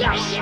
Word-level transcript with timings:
Like 0.00 0.40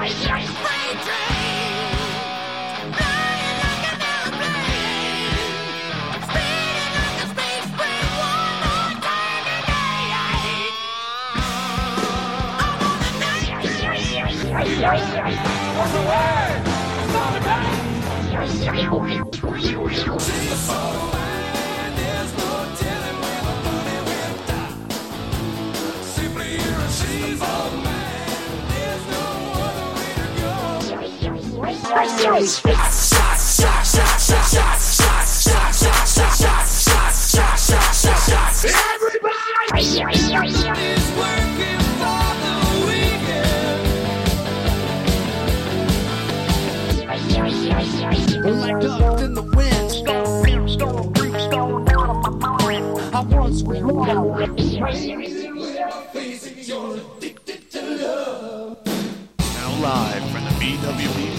live 59.81 60.31
from 60.31 60.45
the 60.45 60.51
BWB 60.59 61.38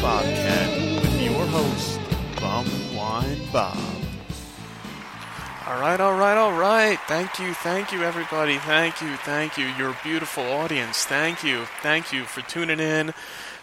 Bobcat 0.00 1.02
with 1.02 1.22
your 1.22 1.46
host, 1.46 2.00
Bum 2.40 2.66
Wine 2.94 3.40
Bob. 3.52 3.76
Alright, 5.66 6.00
alright, 6.00 6.38
alright. 6.38 6.98
Thank 7.08 7.38
you, 7.38 7.52
thank 7.52 7.92
you 7.92 8.02
everybody. 8.02 8.58
Thank 8.58 9.02
you, 9.02 9.16
thank 9.16 9.58
you. 9.58 9.66
Your 9.66 9.96
beautiful 10.04 10.44
audience. 10.44 11.04
Thank 11.04 11.42
you, 11.42 11.64
thank 11.82 12.12
you 12.12 12.24
for 12.24 12.42
tuning 12.42 12.80
in 12.80 13.12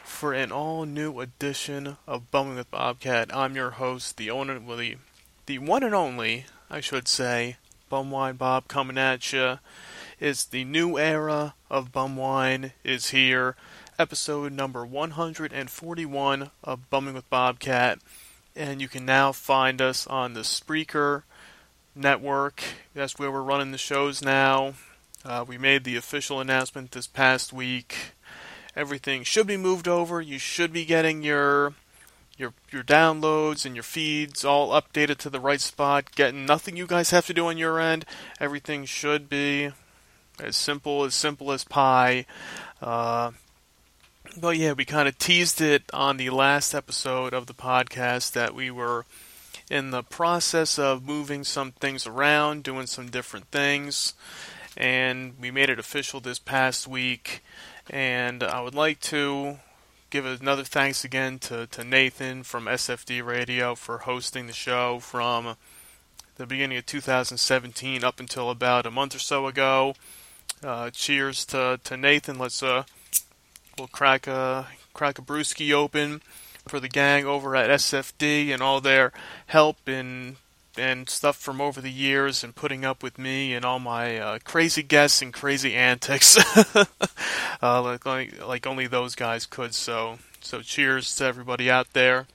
for 0.04 0.34
an 0.34 0.52
all 0.52 0.86
new 0.86 1.20
edition 1.20 1.98
of 2.06 2.32
Bumming 2.32 2.58
with 2.58 2.70
Bobcat. 2.70 3.34
I'm 3.34 3.56
your 3.56 3.72
host, 3.72 4.18
the 4.18 4.30
owner, 4.30 4.60
well, 4.60 4.78
the, 4.78 4.98
the 5.46 5.60
one 5.60 5.84
and 5.84 5.96
only, 5.96 6.46
I 6.70 6.82
should 6.82 7.08
say, 7.08 7.58
Bumwine 7.92 8.38
Bob 8.38 8.68
coming 8.68 8.98
at 8.98 9.32
you. 9.32 9.60
It's 10.20 10.44
the 10.44 10.64
new 10.64 10.98
era 10.98 11.56
of 11.70 11.92
Bumwine 11.92 12.72
is 12.84 13.10
here. 13.12 13.56
Episode 13.98 14.52
number 14.52 14.86
141 14.86 16.52
of 16.66 16.90
Bumming 16.90 17.14
with 17.14 17.30
Bobcat. 17.30 18.00
And 18.54 18.82
you 18.82 18.90
can 18.90 19.06
now 19.06 19.32
find 19.32 19.82
us 19.82 20.06
on 20.08 20.34
the 20.34 20.42
Spreaker 20.42 21.24
network. 21.96 22.62
That's 22.94 23.18
where 23.18 23.32
we're 23.32 23.42
running 23.42 23.72
the 23.72 23.78
shows 23.78 24.22
now. 24.22 24.74
Uh, 25.24 25.46
we 25.48 25.58
made 25.58 25.86
the 25.86 25.96
official 25.96 26.42
announcement 26.42 26.92
this 26.92 27.08
past 27.08 27.54
week. 27.54 27.96
Everything 28.76 29.24
should 29.24 29.48
be 29.48 29.56
moved 29.56 29.88
over. 29.88 30.20
You 30.20 30.40
should 30.40 30.74
be 30.74 30.84
getting 30.84 31.24
your 31.24 31.74
your 32.38 32.54
your 32.74 32.84
downloads 32.84 33.66
and 33.66 33.78
your 33.78 33.84
feeds 33.84 34.44
all 34.44 34.72
updated 34.72 35.20
to 35.20 35.30
the 35.30 35.40
right 35.40 35.62
spot. 35.62 36.12
Getting 36.16 36.46
nothing 36.46 36.76
you 36.76 36.86
guys 36.86 37.12
have 37.12 37.28
to 37.28 37.34
do 37.34 37.48
on 37.48 37.58
your 37.58 37.80
end. 37.80 38.04
Everything 38.42 38.84
should 38.84 39.30
be 39.30 39.72
as 40.38 40.58
simple 40.58 41.06
as 41.06 41.16
simple 41.16 41.54
as 41.54 41.64
pie. 41.64 42.26
Uh, 42.82 43.32
but 44.38 44.58
yeah, 44.58 44.74
we 44.74 44.86
kind 44.86 45.08
of 45.08 45.18
teased 45.18 45.62
it 45.62 45.84
on 45.94 46.18
the 46.18 46.30
last 46.30 46.74
episode 46.74 47.34
of 47.34 47.48
the 47.48 47.54
podcast 47.54 48.34
that 48.34 48.54
we 48.54 48.70
were 48.70 49.06
in 49.70 49.92
the 49.92 50.04
process 50.04 50.78
of 50.78 51.06
moving 51.06 51.44
some 51.44 51.72
things 51.72 52.06
around, 52.06 52.64
doing 52.64 52.86
some 52.86 53.10
different 53.10 53.48
things, 53.48 54.14
and 54.76 55.34
we 55.40 55.52
made 55.52 55.70
it 55.70 55.80
official 55.80 56.20
this 56.20 56.40
past 56.40 56.88
week. 56.88 57.44
And 57.90 58.44
I 58.44 58.62
would 58.62 58.76
like 58.76 59.00
to 59.02 59.60
give 60.10 60.26
another 60.26 60.64
thanks 60.64 61.04
again 61.04 61.40
to, 61.40 61.68
to 61.68 61.84
Nathan 61.84 62.44
from 62.44 62.66
SFD 62.66 63.26
Radio 63.26 63.74
for 63.76 64.00
hosting 64.00 64.48
the 64.48 64.54
show 64.54 65.00
from 65.00 65.56
the 66.36 66.46
beginning 66.46 66.78
of 66.78 66.86
2017 66.86 68.04
up 68.04 68.20
until 68.20 68.50
about 68.50 68.86
a 68.86 68.92
month 68.92 69.16
or 69.16 69.20
so 69.20 69.48
ago. 69.48 69.96
Uh, 70.64 70.90
cheers 70.90 71.46
to, 71.46 71.80
to 71.84 71.96
Nathan. 71.96 72.38
Let's 72.38 72.62
uh, 72.62 72.84
we'll 73.78 73.88
crack 73.88 74.28
a 74.28 74.68
crack 74.94 75.20
a 75.20 75.22
brewski 75.22 75.72
open 75.74 76.22
for 76.68 76.80
the 76.80 76.88
gang 76.88 77.26
over 77.26 77.56
at 77.56 77.70
SFD 77.70 78.50
and 78.50 78.62
all 78.62 78.82
their 78.82 79.12
help 79.48 79.88
in 79.88 80.38
and 80.78 81.10
stuff 81.10 81.38
from 81.38 81.62
over 81.62 81.80
the 81.80 81.92
years 81.92 82.44
and 82.44 82.56
putting 82.56 82.84
up 82.84 83.02
with 83.02 83.18
me 83.18 83.54
and 83.54 83.64
all 83.64 83.80
my 83.80 84.18
uh, 84.18 84.40
crazy 84.44 84.84
guests 84.84 85.22
and 85.22 85.34
crazy 85.34 85.74
antics, 85.74 86.38
uh, 87.62 87.82
like, 87.82 88.06
like 88.06 88.46
like 88.46 88.68
only 88.68 88.88
those 88.88 89.16
guys 89.16 89.46
could. 89.46 89.74
So 89.74 90.20
so 90.42 90.62
cheers 90.62 91.16
to 91.16 91.26
everybody 91.26 91.70
out 91.70 91.94
there, 91.94 92.28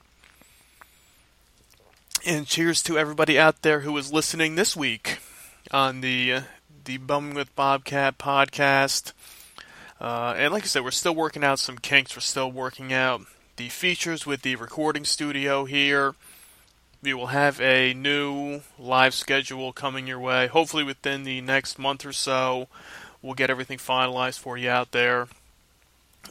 and 2.25 2.47
cheers 2.47 2.81
to 2.83 2.97
everybody 2.97 3.37
out 3.37 3.61
there 3.61 3.81
who 3.81 3.95
is 3.97 4.11
listening 4.13 4.55
this 4.55 4.75
week 4.75 5.19
on 5.71 6.01
the 6.01 6.41
the 6.85 6.97
Bumming 6.97 7.35
with 7.35 7.55
Bobcat 7.55 8.17
podcast. 8.17 9.13
Uh, 10.01 10.33
and 10.35 10.51
like 10.51 10.63
I 10.63 10.65
said, 10.65 10.83
we're 10.83 10.89
still 10.89 11.13
working 11.13 11.43
out 11.43 11.59
some 11.59 11.77
kinks. 11.77 12.15
We're 12.15 12.21
still 12.21 12.51
working 12.51 12.91
out 12.91 13.21
the 13.57 13.69
features 13.69 14.25
with 14.25 14.41
the 14.41 14.55
recording 14.55 15.05
studio 15.05 15.65
here. 15.65 16.15
We 17.03 17.13
will 17.13 17.27
have 17.27 17.61
a 17.61 17.93
new 17.93 18.61
live 18.79 19.13
schedule 19.13 19.71
coming 19.73 20.07
your 20.07 20.19
way. 20.19 20.47
Hopefully, 20.47 20.83
within 20.83 21.23
the 21.23 21.39
next 21.41 21.77
month 21.77 22.03
or 22.03 22.13
so, 22.13 22.67
we'll 23.21 23.35
get 23.35 23.51
everything 23.51 23.77
finalized 23.77 24.39
for 24.39 24.57
you 24.57 24.71
out 24.71 24.91
there. 24.91 25.27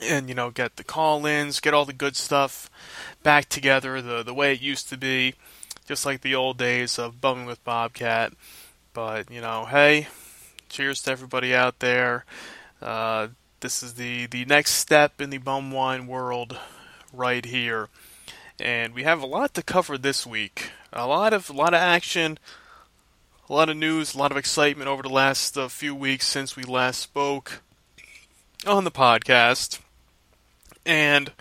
And, 0.02 0.28
you 0.28 0.34
know, 0.34 0.50
get 0.50 0.74
the 0.74 0.84
call 0.84 1.24
ins, 1.24 1.60
get 1.60 1.72
all 1.72 1.84
the 1.84 1.92
good 1.92 2.16
stuff 2.16 2.68
back 3.22 3.48
together 3.48 4.02
the, 4.02 4.24
the 4.24 4.34
way 4.34 4.52
it 4.52 4.60
used 4.60 4.88
to 4.88 4.96
be, 4.96 5.34
just 5.86 6.04
like 6.04 6.22
the 6.22 6.34
old 6.34 6.58
days 6.58 6.98
of 6.98 7.20
Bumming 7.20 7.46
with 7.46 7.62
Bobcat. 7.62 8.32
But, 8.94 9.30
you 9.30 9.40
know, 9.40 9.66
hey, 9.66 10.08
cheers 10.68 11.02
to 11.02 11.12
everybody 11.12 11.54
out 11.54 11.78
there. 11.78 12.24
Uh, 12.82 13.28
this 13.60 13.82
is 13.82 13.94
the, 13.94 14.26
the 14.26 14.44
next 14.46 14.72
step 14.72 15.20
in 15.20 15.30
the 15.30 15.38
bum 15.38 15.70
wine 15.70 16.06
world 16.06 16.58
right 17.12 17.44
here. 17.44 17.88
And 18.58 18.94
we 18.94 19.02
have 19.04 19.22
a 19.22 19.26
lot 19.26 19.54
to 19.54 19.62
cover 19.62 19.98
this 19.98 20.26
week. 20.26 20.70
A 20.92 21.06
lot 21.06 21.32
of 21.32 21.50
a 21.50 21.52
lot 21.52 21.72
of 21.72 21.80
action, 21.80 22.38
a 23.48 23.52
lot 23.52 23.68
of 23.68 23.76
news, 23.76 24.14
a 24.14 24.18
lot 24.18 24.32
of 24.32 24.36
excitement 24.36 24.88
over 24.88 25.02
the 25.02 25.08
last 25.08 25.56
uh, 25.56 25.68
few 25.68 25.94
weeks 25.94 26.26
since 26.26 26.56
we 26.56 26.64
last 26.64 27.00
spoke 27.00 27.62
on 28.66 28.84
the 28.84 28.90
podcast, 28.90 29.78
and 30.84 31.32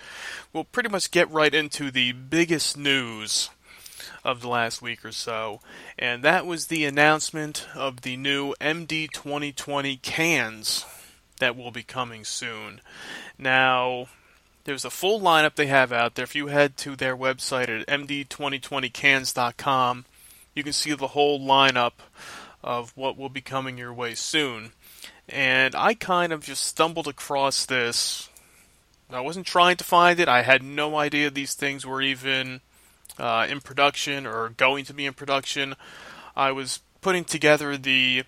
we'll 0.54 0.66
pretty 0.66 0.90
much 0.90 1.12
get 1.12 1.30
right 1.32 1.54
into 1.54 1.90
the 1.90 2.12
biggest 2.12 2.78
news 2.78 3.50
of 4.24 4.42
the 4.42 4.48
last 4.48 4.82
week 4.82 5.04
or 5.04 5.12
so, 5.12 5.62
and 5.98 6.24
that 6.24 6.46
was 6.46 6.68
the 6.68 6.86
announcement 6.86 7.68
of 7.74 8.02
the 8.02 8.16
new 8.16 8.54
MD 8.62 9.10
2020 9.12 9.98
cans 9.98 10.86
that 11.40 11.58
will 11.58 11.72
be 11.72 11.84
coming 11.84 12.24
soon. 12.24 12.80
Now, 13.38 14.08
there's 14.66 14.86
a 14.86 14.90
full 14.90 15.20
lineup 15.20 15.56
they 15.56 15.68
have 15.68 15.92
out 15.92 16.16
there. 16.16 16.24
If 16.24 16.36
you 16.36 16.48
head 16.48 16.78
to 16.78 16.96
their 16.96 17.18
website 17.18 17.70
at 17.70 17.86
md2020cans.com, 17.88 20.06
you 20.54 20.64
can 20.64 20.74
see 20.74 20.94
the 20.94 21.08
whole 21.08 21.40
lineup 21.40 21.94
of 22.64 22.92
what 22.96 23.18
will 23.18 23.30
be 23.30 23.42
coming 23.42 23.78
your 23.78 23.94
way 23.94 24.16
soon. 24.16 24.72
And 25.28 25.76
I 25.76 25.94
kind 25.94 26.34
of 26.34 26.44
just 26.44 26.64
stumbled 26.64 27.08
across 27.08 27.66
this. 27.66 28.30
I 29.10 29.22
wasn't 29.22 29.48
trying 29.48 29.78
to 29.78 29.84
find 29.84 30.20
it. 30.20 30.28
I 30.28 30.44
had 30.44 30.62
no 30.62 30.98
idea 30.98 31.30
these 31.30 31.56
things 31.56 31.86
were 31.86 32.02
even 32.02 32.62
uh, 33.18 33.48
in 33.50 33.62
production 33.62 34.28
or 34.28 34.50
going 34.50 34.86
to 34.86 34.94
be 34.94 35.06
in 35.06 35.14
production. 35.14 35.76
I 36.36 36.52
was 36.52 36.82
putting 37.02 37.24
together 37.24 37.78
the 37.78 38.24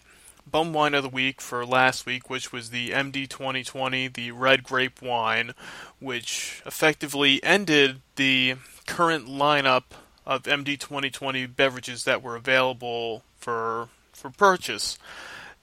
bum 0.49 0.73
wine 0.73 0.93
of 0.93 1.03
the 1.03 1.09
week 1.09 1.41
for 1.41 1.65
last 1.65 2.05
week, 2.05 2.29
which 2.29 2.51
was 2.51 2.69
the 2.69 2.89
MD 2.89 3.27
2020, 3.27 4.07
the 4.09 4.31
red 4.31 4.63
grape 4.63 5.01
wine, 5.01 5.53
which 5.99 6.61
effectively 6.65 7.43
ended 7.43 8.01
the 8.15 8.55
current 8.87 9.27
lineup 9.27 9.83
of 10.25 10.43
MD 10.43 10.79
2020 10.79 11.45
beverages 11.47 12.03
that 12.03 12.21
were 12.21 12.35
available 12.35 13.23
for 13.37 13.89
for 14.13 14.29
purchase. 14.29 14.97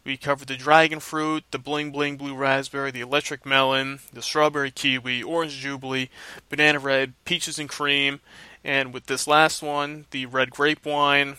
We 0.05 0.17
covered 0.17 0.49
the 0.49 0.57
dragon 0.57 1.01
fruit, 1.01 1.45
the 1.51 1.59
bling 1.59 1.93
bling 1.93 2.17
blue 2.17 2.35
raspberry, 2.35 2.91
the 2.91 3.03
electric 3.03 3.45
melon, 3.45 4.01
the 4.13 4.23
strawberry 4.23 4.71
kiwi, 4.71 5.23
orange 5.23 5.59
jubilee, 5.59 6.09
banana 6.49 6.79
red, 6.79 7.13
peaches 7.25 7.59
and 7.59 7.69
cream, 7.69 8.21
and 8.65 8.93
with 8.93 9.07
this 9.07 9.27
last 9.27 9.63
one, 9.63 10.07
the 10.11 10.27
red 10.27 10.51
grape 10.51 10.85
wine, 10.85 11.37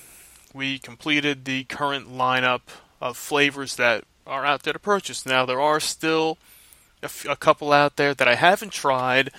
we 0.53 0.80
completed 0.80 1.45
the 1.45 1.63
current 1.65 2.09
lineup 2.12 2.62
of 3.01 3.18
flavors 3.18 3.75
that 3.75 4.04
are 4.28 4.46
out 4.46 4.63
there 4.63 4.74
to 4.74 4.80
purchase. 4.80 5.25
Now, 5.25 5.46
there 5.46 5.62
are 5.62 5.80
still 5.80 6.38
a, 7.01 7.06
f- 7.06 7.25
a 7.28 7.36
couple 7.36 7.72
out 7.72 7.96
there 7.96 8.13
that 8.13 8.28
I 8.28 8.36
haven't 8.36 8.72
tried 8.72 9.31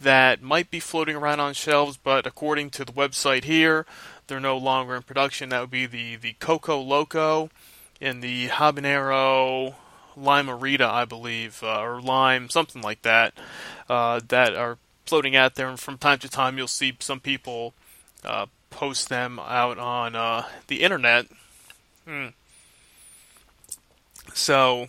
that 0.00 0.42
might 0.42 0.70
be 0.70 0.80
floating 0.80 1.16
around 1.16 1.40
on 1.40 1.54
shelves, 1.54 1.96
but 1.96 2.26
according 2.26 2.70
to 2.70 2.84
the 2.84 2.92
website 2.92 3.44
here, 3.44 3.86
they're 4.26 4.40
no 4.40 4.56
longer 4.56 4.94
in 4.96 5.02
production. 5.02 5.48
That 5.48 5.60
would 5.60 5.70
be 5.70 5.86
the, 5.86 6.16
the 6.16 6.34
Coco 6.34 6.80
Loco 6.80 7.50
and 8.00 8.22
the 8.22 8.48
Habanero 8.48 9.74
Limerita, 10.18 10.88
I 10.88 11.04
believe, 11.04 11.62
uh, 11.62 11.80
or 11.80 12.00
Lime, 12.00 12.48
something 12.48 12.82
like 12.82 13.02
that, 13.02 13.34
uh, 13.88 14.20
that 14.28 14.54
are 14.54 14.78
floating 15.06 15.36
out 15.36 15.54
there. 15.54 15.68
And 15.68 15.78
from 15.78 15.98
time 15.98 16.18
to 16.20 16.28
time, 16.28 16.58
you'll 16.58 16.68
see 16.68 16.96
some 17.00 17.20
people 17.20 17.74
uh, 18.24 18.46
post 18.70 19.08
them 19.08 19.38
out 19.38 19.78
on 19.78 20.16
uh, 20.16 20.44
the 20.66 20.82
internet. 20.82 21.26
Hmm. 22.06 22.28
So 24.36 24.88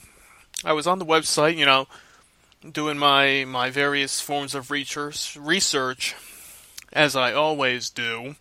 I 0.65 0.73
was 0.73 0.87
on 0.87 0.99
the 0.99 1.05
website, 1.05 1.55
you 1.55 1.65
know, 1.65 1.87
doing 2.69 2.97
my 2.97 3.45
my 3.47 3.69
various 3.69 4.19
forms 4.19 4.53
of 4.53 4.71
research, 4.71 5.37
research 5.37 6.15
as 6.91 7.15
I 7.15 7.31
always 7.31 7.89
do. 7.89 8.35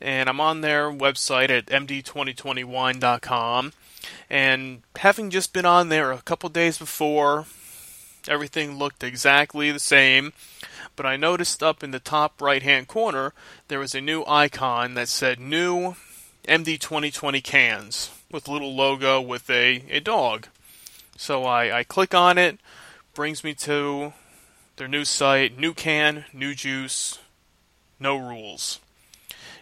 And 0.00 0.28
I'm 0.28 0.40
on 0.40 0.60
their 0.60 0.90
website 0.90 1.50
at 1.50 1.66
md2020wine.com. 1.66 3.72
And 4.30 4.82
having 4.94 5.30
just 5.30 5.52
been 5.52 5.66
on 5.66 5.88
there 5.88 6.12
a 6.12 6.22
couple 6.22 6.48
days 6.48 6.78
before, 6.78 7.46
everything 8.28 8.78
looked 8.78 9.02
exactly 9.02 9.72
the 9.72 9.80
same. 9.80 10.32
But 10.94 11.06
I 11.06 11.16
noticed 11.16 11.60
up 11.60 11.82
in 11.82 11.90
the 11.90 11.98
top 11.98 12.40
right 12.40 12.62
hand 12.62 12.86
corner 12.86 13.32
there 13.66 13.80
was 13.80 13.96
a 13.96 14.00
new 14.00 14.24
icon 14.26 14.94
that 14.94 15.08
said 15.08 15.40
new 15.40 15.96
MD2020 16.46 17.42
cans 17.42 18.10
with 18.36 18.48
little 18.48 18.74
logo 18.74 19.18
with 19.18 19.48
a, 19.48 19.82
a 19.88 19.98
dog. 19.98 20.48
So 21.16 21.44
I, 21.44 21.78
I 21.78 21.84
click 21.84 22.14
on 22.14 22.36
it, 22.36 22.60
brings 23.14 23.42
me 23.42 23.54
to 23.54 24.12
their 24.76 24.88
new 24.88 25.06
site, 25.06 25.58
new 25.58 25.72
can, 25.72 26.26
new 26.34 26.54
juice, 26.54 27.18
no 27.98 28.14
rules. 28.14 28.78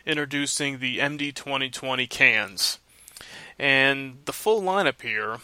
Introducing 0.04 0.80
the 0.80 0.98
MD 0.98 1.32
2020 1.32 2.08
cans. 2.08 2.80
And 3.60 4.18
the 4.24 4.32
full 4.32 4.60
lineup 4.60 5.00
here, 5.00 5.38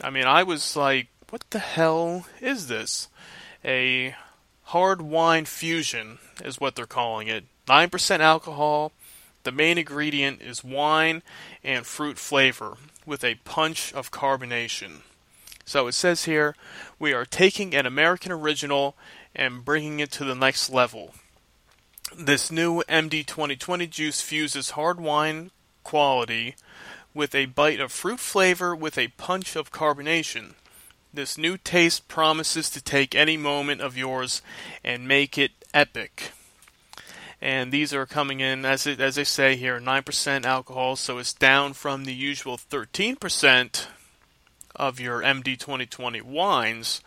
I 0.00 0.10
mean, 0.10 0.26
I 0.26 0.44
was 0.44 0.76
like, 0.76 1.08
what 1.30 1.42
the 1.50 1.58
hell 1.58 2.26
is 2.40 2.68
this? 2.68 3.08
A 3.64 4.14
hard 4.62 5.02
wine 5.02 5.46
fusion 5.46 6.18
is 6.44 6.60
what 6.60 6.76
they're 6.76 6.86
calling 6.86 7.26
it. 7.26 7.46
9% 7.66 8.20
alcohol. 8.20 8.92
The 9.44 9.52
main 9.52 9.78
ingredient 9.78 10.42
is 10.42 10.64
wine 10.64 11.22
and 11.62 11.86
fruit 11.86 12.18
flavor 12.18 12.76
with 13.06 13.24
a 13.24 13.36
punch 13.44 13.92
of 13.92 14.10
carbonation. 14.10 15.02
So 15.64 15.86
it 15.86 15.92
says 15.92 16.24
here, 16.24 16.56
we 16.98 17.12
are 17.12 17.24
taking 17.24 17.74
an 17.74 17.86
American 17.86 18.32
original 18.32 18.96
and 19.34 19.64
bringing 19.64 20.00
it 20.00 20.10
to 20.12 20.24
the 20.24 20.34
next 20.34 20.70
level. 20.70 21.14
This 22.16 22.50
new 22.50 22.82
MD 22.88 23.24
2020 23.26 23.86
juice 23.86 24.22
fuses 24.22 24.70
hard 24.70 24.98
wine 24.98 25.50
quality 25.84 26.54
with 27.12 27.34
a 27.34 27.46
bite 27.46 27.80
of 27.80 27.92
fruit 27.92 28.20
flavor 28.20 28.74
with 28.74 28.96
a 28.96 29.08
punch 29.08 29.56
of 29.56 29.70
carbonation. 29.70 30.54
This 31.12 31.36
new 31.36 31.56
taste 31.56 32.08
promises 32.08 32.70
to 32.70 32.82
take 32.82 33.14
any 33.14 33.36
moment 33.36 33.80
of 33.80 33.96
yours 33.96 34.40
and 34.84 35.08
make 35.08 35.36
it 35.36 35.52
epic. 35.74 36.32
And 37.40 37.70
these 37.70 37.94
are 37.94 38.06
coming 38.06 38.40
in, 38.40 38.64
as, 38.64 38.86
it, 38.86 39.00
as 39.00 39.14
they 39.14 39.24
say 39.24 39.54
here, 39.56 39.78
9% 39.80 40.44
alcohol, 40.44 40.96
so 40.96 41.18
it's 41.18 41.32
down 41.32 41.72
from 41.72 42.04
the 42.04 42.14
usual 42.14 42.58
13% 42.58 43.86
of 44.74 44.98
your 44.98 45.22
MD 45.22 45.58
2020 45.58 46.20
wines. 46.20 47.00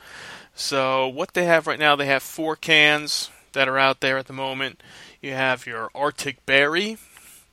So, 0.55 1.07
what 1.07 1.33
they 1.33 1.45
have 1.45 1.67
right 1.67 1.79
now, 1.79 1.95
they 1.95 2.05
have 2.05 2.23
four 2.23 2.55
cans 2.55 3.29
that 3.53 3.67
are 3.67 3.77
out 3.77 3.99
there 3.99 4.17
at 4.17 4.27
the 4.27 4.33
moment. 4.33 4.81
You 5.21 5.33
have 5.33 5.65
your 5.65 5.89
Arctic 5.93 6.45
Berry, 6.45 6.97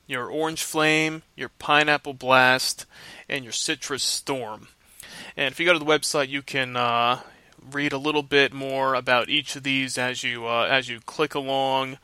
your 0.06 0.28
Orange 0.28 0.62
Flame, 0.62 1.22
your 1.36 1.48
Pineapple 1.48 2.14
Blast, 2.14 2.86
and 3.28 3.44
your 3.44 3.52
Citrus 3.52 4.02
Storm. 4.02 4.69
And 5.36 5.52
if 5.52 5.60
you 5.60 5.66
go 5.66 5.72
to 5.72 5.78
the 5.78 5.84
website, 5.84 6.28
you 6.28 6.42
can 6.42 6.76
uh, 6.76 7.20
read 7.70 7.92
a 7.92 7.98
little 7.98 8.22
bit 8.22 8.52
more 8.52 8.94
about 8.94 9.28
each 9.28 9.56
of 9.56 9.62
these 9.62 9.98
as 9.98 10.22
you 10.22 10.46
uh, 10.46 10.66
as 10.70 10.88
you 10.88 11.00
click 11.00 11.34
along 11.34 11.98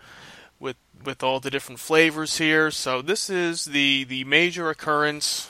with 1.05 1.23
all 1.23 1.41
the 1.41 1.51
different 1.51 1.81
flavors 1.81 2.39
here. 2.39 2.71
So 2.71 3.03
this 3.03 3.31
is 3.31 3.67
the 3.67 4.05
the 4.05 4.25
major 4.25 4.71
occurrence 4.71 5.49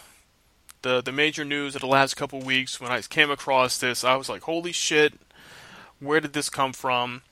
the 0.85 1.03
the 1.03 1.11
major 1.11 1.45
news 1.45 1.75
of 1.75 1.81
the 1.81 1.89
last 1.89 2.15
couple 2.15 2.41
weeks 2.41 2.81
when 2.81 2.93
I 2.93 3.01
came 3.01 3.31
across 3.31 3.79
this, 3.79 4.05
I 4.05 4.15
was 4.15 4.29
like, 4.29 4.43
"Holy 4.43 4.71
shit! 4.71 5.15
Where 5.99 6.21
did 6.21 6.35
this 6.35 6.49
come 6.49 6.73
from?" 6.73 7.23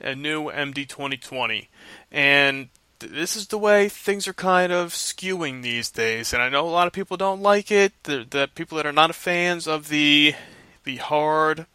A 0.00 0.16
new 0.16 0.50
MD 0.50 0.88
2020, 0.88 1.68
and 2.10 2.70
this 2.98 3.36
is 3.36 3.46
the 3.46 3.58
way 3.58 3.88
things 3.88 4.26
are 4.26 4.32
kind 4.32 4.72
of 4.72 4.92
skewing 4.92 5.62
these 5.62 5.90
days. 5.90 6.32
And 6.32 6.42
I 6.42 6.48
know 6.48 6.66
a 6.66 6.70
lot 6.70 6.88
of 6.88 6.92
people 6.92 7.16
don't 7.16 7.42
like 7.42 7.70
it. 7.70 7.92
The, 8.02 8.26
the 8.28 8.48
people 8.52 8.76
that 8.76 8.86
are 8.86 8.92
not 8.92 9.14
fans 9.14 9.68
of 9.68 9.88
the 9.88 10.34
the 10.82 10.96
hard, 10.96 11.66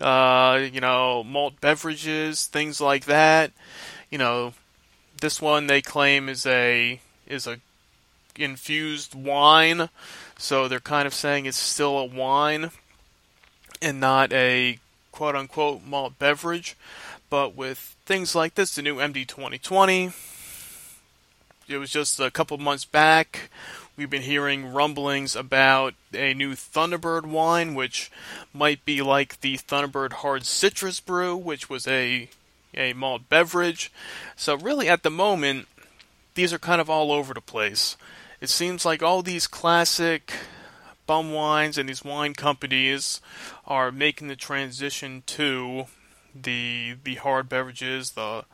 uh, 0.00 0.60
you 0.72 0.80
know, 0.80 1.22
malt 1.22 1.60
beverages, 1.60 2.46
things 2.46 2.80
like 2.80 3.04
that. 3.06 3.52
You 4.10 4.18
know, 4.18 4.54
this 5.20 5.40
one 5.40 5.66
they 5.66 5.82
claim 5.82 6.28
is 6.28 6.46
a 6.46 7.00
is 7.26 7.46
a 7.46 7.58
infused 8.38 9.14
wine. 9.14 9.88
So 10.38 10.68
they're 10.68 10.80
kind 10.80 11.06
of 11.06 11.14
saying 11.14 11.46
it's 11.46 11.56
still 11.56 11.98
a 11.98 12.04
wine 12.04 12.70
and 13.80 14.00
not 14.00 14.32
a 14.32 14.78
quote 15.12 15.36
unquote 15.36 15.84
malt 15.84 16.18
beverage. 16.18 16.76
But 17.28 17.56
with 17.56 17.96
things 18.04 18.34
like 18.34 18.54
this, 18.54 18.74
the 18.74 18.82
new 18.82 18.96
MD 18.96 19.26
2020, 19.26 20.12
it 21.68 21.78
was 21.78 21.90
just 21.90 22.20
a 22.20 22.30
couple 22.30 22.56
months 22.58 22.84
back. 22.84 23.50
We've 23.96 24.10
been 24.10 24.22
hearing 24.22 24.72
rumblings 24.72 25.34
about 25.34 25.94
a 26.12 26.34
new 26.34 26.52
Thunderbird 26.52 27.24
wine, 27.24 27.74
which 27.74 28.10
might 28.52 28.84
be 28.84 29.00
like 29.00 29.40
the 29.40 29.56
Thunderbird 29.56 30.12
Hard 30.14 30.44
Citrus 30.44 31.00
Brew, 31.00 31.34
which 31.34 31.70
was 31.70 31.88
a 31.88 32.28
a 32.76 32.92
malt 32.92 33.28
beverage. 33.28 33.92
So 34.36 34.56
really, 34.56 34.88
at 34.88 35.02
the 35.02 35.10
moment, 35.10 35.68
these 36.34 36.52
are 36.52 36.58
kind 36.58 36.80
of 36.80 36.90
all 36.90 37.12
over 37.12 37.32
the 37.34 37.40
place 37.40 37.96
it 38.40 38.50
seems 38.50 38.84
like 38.84 39.02
all 39.02 39.22
these 39.22 39.46
classic 39.46 40.32
bum 41.06 41.32
wines 41.32 41.78
and 41.78 41.88
these 41.88 42.04
wine 42.04 42.34
companies 42.34 43.20
are 43.66 43.90
making 43.90 44.28
the 44.28 44.36
transition 44.36 45.22
to 45.26 45.86
the 46.34 46.96
the 47.02 47.14
hard 47.16 47.48
beverages, 47.48 48.12
the 48.12 48.44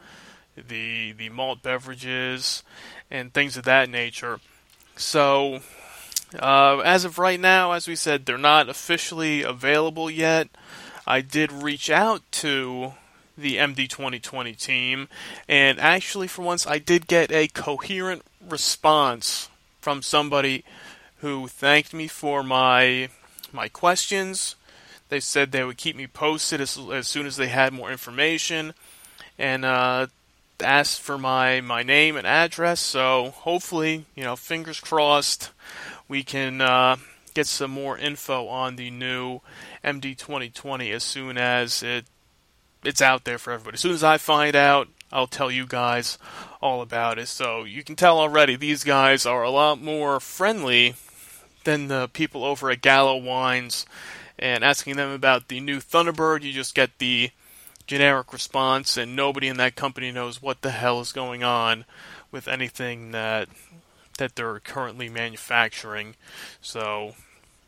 the 0.57 1.13
the 1.13 1.29
malt 1.31 1.63
beverages, 1.63 2.63
and 3.11 3.33
things 3.33 3.57
of 3.57 3.65
that 3.65 3.91
nature. 3.91 4.39
So, 4.97 5.61
uh, 6.39 6.79
as 6.79 7.05
of 7.05 7.19
right 7.19 7.41
now, 7.41 7.73
as 7.73 7.89
we 7.89 7.97
said, 7.97 8.25
they're 8.25 8.39
not 8.39 8.69
officially 8.69 9.43
available 9.43 10.11
yet. 10.11 10.49
I 11.07 11.23
did 11.23 11.51
reach 11.51 11.91
out 11.91 12.23
to 12.33 12.95
the 13.37 13.57
MD 13.57 13.89
2020 13.89 14.53
team, 14.55 15.09
and 15.49 15.79
actually, 15.81 16.29
for 16.29 16.43
once, 16.43 16.67
I 16.67 16.79
did 16.79 17.07
get 17.07 17.33
a 17.33 17.49
coherent 17.49 18.23
response 18.49 19.49
from 19.81 20.03
somebody 20.03 20.65
who 21.19 21.49
thanked 21.49 21.95
me 21.95 22.09
for 22.09 22.43
my 22.43 23.09
my 23.53 23.69
questions. 23.69 24.57
They 25.09 25.21
said 25.21 25.53
they 25.53 25.65
would 25.65 25.77
keep 25.77 25.95
me 25.95 26.07
posted 26.07 26.61
as, 26.61 26.79
as 26.93 27.07
soon 27.07 27.27
as 27.27 27.37
they 27.37 27.49
had 27.49 27.73
more 27.73 27.91
information, 27.91 28.75
and 29.39 29.65
uh, 29.65 30.07
asked 30.61 31.01
for 31.01 31.19
my 31.19 31.61
my 31.61 31.83
name 31.83 32.17
and 32.17 32.27
address. 32.27 32.81
So 32.81 33.33
hopefully, 33.35 34.07
you 34.15 34.25
know, 34.25 34.37
fingers 34.37 34.81
crossed, 34.81 35.51
we 36.09 36.23
can 36.23 36.61
uh, 36.61 36.97
get 37.35 37.47
some 37.47 37.71
more 37.71 37.99
info 37.99 38.47
on 38.47 38.77
the 38.77 38.91
new 38.91 39.41
MD 39.85 40.17
2020 40.17 40.91
as 40.91 41.03
soon 41.03 41.39
as 41.39 41.83
it 41.83 42.05
it's 42.85 43.03
out 43.03 43.25
there 43.25 43.39
for 43.39 43.53
everybody. 43.53 43.75
As 43.75 43.81
soon 43.81 43.93
as 43.93 44.05
I 44.05 44.19
find 44.19 44.57
out, 44.57 44.89
I'll 45.13 45.27
tell 45.27 45.51
you 45.51 45.67
guys 45.67 46.19
all 46.61 46.81
about 46.81 47.19
it. 47.19 47.29
So 47.29 47.65
you 47.65 47.85
can 47.85 47.97
tell 47.97 48.19
already 48.19 48.57
these 48.57 48.85
guys 48.85 49.27
are 49.27 49.43
a 49.43 49.51
lot 49.51 49.81
more 49.81 50.21
friendly 50.21 50.95
than 51.65 51.89
the 51.89 52.09
people 52.13 52.45
over 52.45 52.71
at 52.71 52.83
Gallo 52.83 53.17
Wines. 53.17 53.87
And 54.39 54.65
asking 54.65 54.97
them 54.97 55.11
about 55.13 55.49
the 55.49 55.61
new 55.61 55.79
Thunderbird, 55.79 56.43
you 56.43 56.53
just 56.53 56.75
get 56.75 56.99
the 56.99 57.31
generic 57.87 58.33
response, 58.33 58.97
and 58.97 59.15
nobody 59.15 59.49
in 59.49 59.59
that 59.59 59.77
company 59.77 60.11
knows 60.11 60.41
what 60.41 60.63
the 60.63 60.71
hell 60.71 61.01
is 61.01 61.13
going 61.13 61.45
on 61.45 61.85
with 62.31 62.49
anything 62.49 63.13
that 63.13 63.49
that 64.19 64.37
they're 64.37 64.61
currently 64.61 65.09
manufacturing. 65.09 66.15
So 66.61 67.15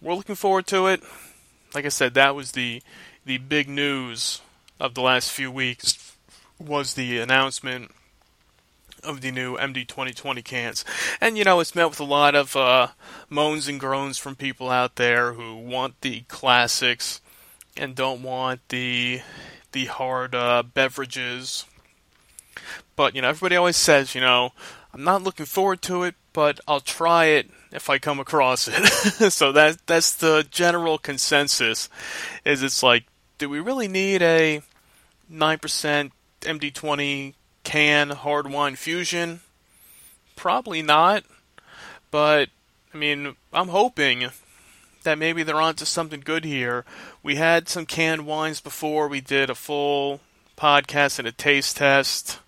we're 0.00 0.14
looking 0.14 0.34
forward 0.34 0.66
to 0.68 0.86
it. 0.86 1.02
Like 1.74 1.84
I 1.84 1.90
said, 1.90 2.14
that 2.14 2.34
was 2.34 2.52
the 2.52 2.82
the 3.24 3.38
big 3.38 3.68
news 3.68 4.40
of 4.80 4.94
the 4.94 5.00
last 5.02 5.30
few 5.30 5.50
weeks 5.50 6.16
was 6.58 6.94
the 6.94 7.18
announcement 7.18 7.90
of 9.02 9.20
the 9.20 9.30
new 9.30 9.56
MD 9.56 9.86
2020 9.86 10.42
cans. 10.42 10.84
And, 11.20 11.36
you 11.36 11.44
know, 11.44 11.60
it's 11.60 11.74
met 11.74 11.90
with 11.90 12.00
a 12.00 12.04
lot 12.04 12.34
of 12.34 12.56
uh, 12.56 12.88
moans 13.28 13.68
and 13.68 13.78
groans 13.78 14.18
from 14.18 14.34
people 14.34 14.70
out 14.70 14.96
there 14.96 15.34
who 15.34 15.56
want 15.56 16.00
the 16.00 16.22
classics 16.22 17.20
and 17.76 17.94
don't 17.94 18.22
want 18.22 18.60
the 18.68 19.20
the 19.72 19.86
hard 19.86 20.34
uh, 20.34 20.62
beverages. 20.62 21.66
But 22.96 23.14
you 23.14 23.22
know, 23.22 23.28
everybody 23.28 23.56
always 23.56 23.76
says, 23.76 24.14
you 24.14 24.20
know, 24.20 24.52
I'm 24.92 25.04
not 25.04 25.22
looking 25.22 25.46
forward 25.46 25.82
to 25.82 26.04
it, 26.04 26.14
but 26.32 26.60
I'll 26.66 26.80
try 26.80 27.26
it 27.26 27.50
if 27.72 27.90
I 27.90 27.98
come 27.98 28.20
across 28.20 28.68
it. 28.68 28.86
so 29.32 29.52
that 29.52 29.78
that's 29.86 30.14
the 30.14 30.46
general 30.48 30.98
consensus. 30.98 31.88
Is 32.44 32.62
it's 32.62 32.82
like, 32.82 33.04
do 33.38 33.48
we 33.48 33.60
really 33.60 33.88
need 33.88 34.22
a 34.22 34.62
nine 35.28 35.58
percent 35.58 36.12
MD20 36.40 37.34
can 37.62 38.10
hard 38.10 38.50
wine 38.50 38.76
fusion? 38.76 39.40
Probably 40.36 40.82
not. 40.82 41.24
But 42.10 42.50
I 42.92 42.96
mean, 42.96 43.36
I'm 43.52 43.68
hoping 43.68 44.30
that 45.02 45.18
maybe 45.18 45.42
they're 45.42 45.60
onto 45.60 45.84
something 45.84 46.20
good 46.20 46.44
here. 46.44 46.84
We 47.22 47.36
had 47.36 47.68
some 47.68 47.86
canned 47.86 48.26
wines 48.26 48.60
before. 48.60 49.08
We 49.08 49.20
did 49.20 49.50
a 49.50 49.54
full 49.54 50.20
podcast 50.56 51.18
and 51.18 51.28
a 51.28 51.32
taste 51.32 51.76
test 51.76 52.38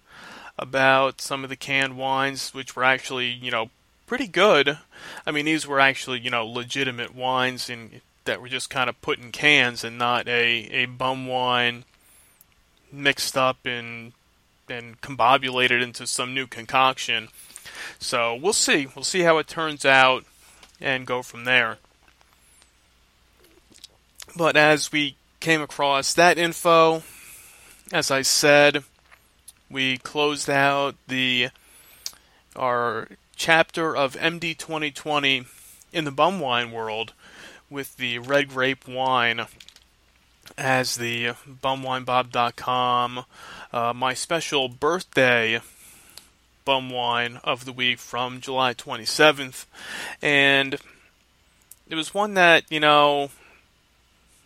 about 0.58 1.20
some 1.20 1.44
of 1.44 1.50
the 1.50 1.56
canned 1.56 1.96
wines, 1.96 2.54
which 2.54 2.74
were 2.74 2.84
actually, 2.84 3.28
you 3.28 3.50
know, 3.50 3.70
pretty 4.06 4.26
good. 4.26 4.78
I 5.26 5.30
mean, 5.30 5.44
these 5.44 5.66
were 5.66 5.80
actually, 5.80 6.20
you 6.20 6.30
know, 6.30 6.46
legitimate 6.46 7.14
wines 7.14 7.68
and 7.68 8.00
that 8.26 8.40
were 8.40 8.48
just 8.48 8.70
kind 8.70 8.88
of 8.90 9.00
put 9.00 9.18
in 9.18 9.32
cans 9.32 9.82
and 9.82 9.98
not 9.98 10.28
a, 10.28 10.68
a 10.70 10.86
bum 10.86 11.26
wine 11.26 11.84
mixed 12.92 13.36
up 13.36 13.58
and 13.64 14.12
and 14.68 15.00
combobulated 15.00 15.82
into 15.82 16.06
some 16.06 16.34
new 16.34 16.46
concoction. 16.46 17.28
So 17.98 18.34
we'll 18.34 18.52
see. 18.52 18.88
We'll 18.94 19.04
see 19.04 19.20
how 19.20 19.38
it 19.38 19.46
turns 19.46 19.84
out 19.84 20.24
and 20.80 21.06
go 21.06 21.22
from 21.22 21.44
there. 21.44 21.78
But 24.36 24.56
as 24.56 24.92
we 24.92 25.16
came 25.40 25.62
across 25.62 26.14
that 26.14 26.36
info, 26.36 27.02
as 27.92 28.10
I 28.10 28.22
said, 28.22 28.82
we 29.70 29.98
closed 29.98 30.50
out 30.50 30.96
the 31.08 31.50
our 32.54 33.08
chapter 33.36 33.94
of 33.94 34.14
MD 34.16 34.56
2020 34.56 35.44
in 35.92 36.04
the 36.04 36.10
bum 36.10 36.40
wine 36.40 36.72
world 36.72 37.12
with 37.70 37.96
the 37.96 38.18
red 38.18 38.48
grape 38.48 38.86
wine 38.86 39.46
as 40.56 40.96
the 40.96 41.28
bumwinebob.com 41.62 43.24
uh, 43.72 43.92
my 43.92 44.14
special 44.14 44.68
birthday 44.68 45.60
bum 46.64 46.90
wine 46.90 47.40
of 47.44 47.64
the 47.64 47.72
week 47.72 47.98
from 47.98 48.40
July 48.40 48.74
27th 48.74 49.66
and 50.22 50.76
it 51.88 51.94
was 51.94 52.14
one 52.14 52.34
that 52.34 52.64
you 52.70 52.80
know 52.80 53.30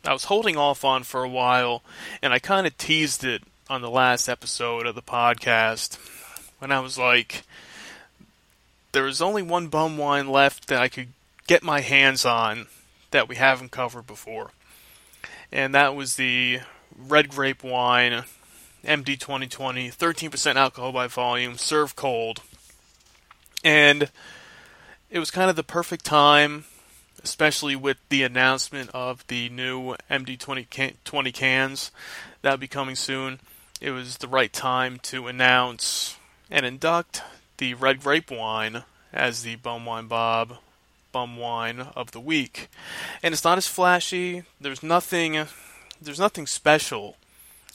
I 0.05 0.15
was 0.15 0.25
holding 0.25 0.57
off 0.57 0.83
on 0.83 1.03
for 1.03 1.23
a 1.23 1.29
while, 1.29 1.83
and 2.23 2.33
I 2.33 2.39
kind 2.39 2.67
of 2.67 2.77
teased 2.79 3.23
it 3.23 3.43
on 3.69 3.83
the 3.83 3.91
last 3.91 4.29
episode 4.29 4.87
of 4.87 4.95
the 4.95 5.03
podcast 5.03 5.99
when 6.59 6.73
I 6.73 6.81
was 6.81 6.97
like, 6.97 7.43
there 8.93 9.07
is 9.07 9.21
only 9.21 9.43
one 9.43 9.69
bum 9.69 9.99
wine 9.99 10.29
left 10.29 10.69
that 10.69 10.81
I 10.81 10.89
could 10.89 11.09
get 11.47 11.63
my 11.63 11.81
hands 11.81 12.25
on 12.25 12.67
that 13.11 13.29
we 13.29 13.37
haven't 13.37 13.71
covered 13.71 14.07
before. 14.07 14.51
And 15.53 15.75
that 15.75 15.95
was 15.95 16.17
the 16.17 16.61
red 16.97 17.29
grape 17.29 17.65
wine, 17.65 18.25
MD 18.85 19.19
2020, 19.19 19.91
13% 19.91 20.55
alcohol 20.57 20.93
by 20.93 21.07
volume, 21.07 21.57
served 21.57 21.97
cold. 21.97 22.43
And 23.65 24.11
it 25.11 25.19
was 25.19 25.31
kind 25.31 25.51
of 25.51 25.57
the 25.57 25.63
perfect 25.63 26.05
time 26.05 26.65
especially 27.23 27.77
with 27.77 27.99
the 28.09 28.23
announcement 28.23 28.91
of 28.91 29.27
the 29.27 29.49
new 29.49 29.95
MD20 30.11 30.69
can- 30.69 30.95
20 31.05 31.33
cans 31.33 31.91
that 32.43 32.51
will 32.51 32.59
be 32.59 32.69
coming 32.69 32.97
soon. 32.97 33.41
It 33.81 33.91
was 33.91 34.19
the 34.19 34.29
right 34.29 34.53
time 34.53 34.99
to 35.05 35.27
announce 35.27 36.17
and 36.51 36.67
induct 36.67 37.23
the 37.59 37.75
red 37.75 38.03
grape 38.03 38.31
wine 38.31 38.85
as 39.13 39.43
the 39.43 39.57
Bum 39.57 39.85
Wine 39.85 40.07
Bob 40.07 40.59
bum 41.13 41.37
wine 41.37 41.81
of 41.97 42.13
the 42.13 42.21
week. 42.21 42.69
And 43.23 43.33
it's 43.33 43.45
not 43.45 43.59
as 43.59 43.67
flashy. 43.67 44.45
There's 44.61 44.83
nothing 44.83 45.47
there's 46.03 46.21
nothing 46.21 46.47
special 46.47 47.17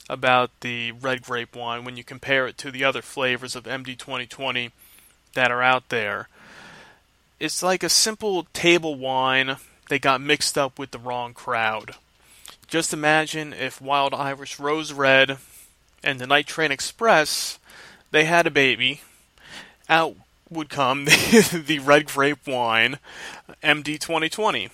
about 0.08 0.50
the 0.60 0.92
red 0.92 1.22
grape 1.22 1.54
wine 1.54 1.84
when 1.84 1.96
you 1.96 2.04
compare 2.04 2.46
it 2.46 2.58
to 2.58 2.70
the 2.70 2.84
other 2.84 3.02
flavors 3.02 3.54
of 3.54 3.64
MD 3.64 3.96
2020 3.96 4.70
that 5.34 5.50
are 5.50 5.62
out 5.62 5.88
there 5.90 6.28
it's 7.38 7.62
like 7.62 7.82
a 7.82 7.88
simple 7.88 8.44
table 8.52 8.94
wine 8.94 9.56
they 9.88 9.98
got 9.98 10.20
mixed 10.20 10.56
up 10.56 10.78
with 10.78 10.90
the 10.90 10.98
wrong 10.98 11.34
crowd. 11.34 11.94
Just 12.66 12.92
imagine 12.92 13.52
if 13.52 13.80
Wild 13.80 14.14
Irish 14.14 14.58
Rose 14.58 14.92
Red 14.92 15.38
and 16.02 16.18
the 16.18 16.26
Night 16.26 16.46
Train 16.46 16.72
Express 16.72 17.58
they 18.10 18.24
had 18.24 18.46
a 18.46 18.50
baby. 18.50 19.02
Out 19.88 20.16
would 20.50 20.68
come 20.68 21.04
the, 21.06 21.62
the 21.66 21.78
red 21.78 22.06
grape 22.06 22.46
wine 22.46 22.98
MD 23.62 23.98
2020. 23.98 24.70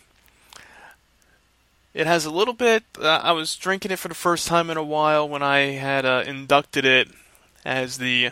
It 1.94 2.06
has 2.06 2.24
a 2.24 2.30
little 2.30 2.54
bit. 2.54 2.84
Uh, 2.98 3.20
I 3.22 3.32
was 3.32 3.54
drinking 3.54 3.90
it 3.90 3.98
for 3.98 4.08
the 4.08 4.14
first 4.14 4.46
time 4.46 4.70
in 4.70 4.76
a 4.76 4.82
while 4.82 5.28
when 5.28 5.42
I 5.42 5.72
had 5.72 6.06
uh, 6.06 6.24
inducted 6.26 6.84
it 6.86 7.08
as 7.64 7.98
the 7.98 8.30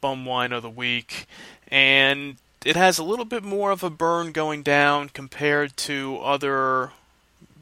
bum 0.00 0.24
wine 0.24 0.52
of 0.52 0.62
the 0.62 0.70
week, 0.70 1.26
and 1.68 2.36
it 2.64 2.74
has 2.74 2.98
a 2.98 3.04
little 3.04 3.24
bit 3.24 3.44
more 3.44 3.70
of 3.70 3.84
a 3.84 3.90
burn 3.90 4.32
going 4.32 4.62
down 4.62 5.08
compared 5.08 5.76
to 5.78 6.18
other 6.18 6.90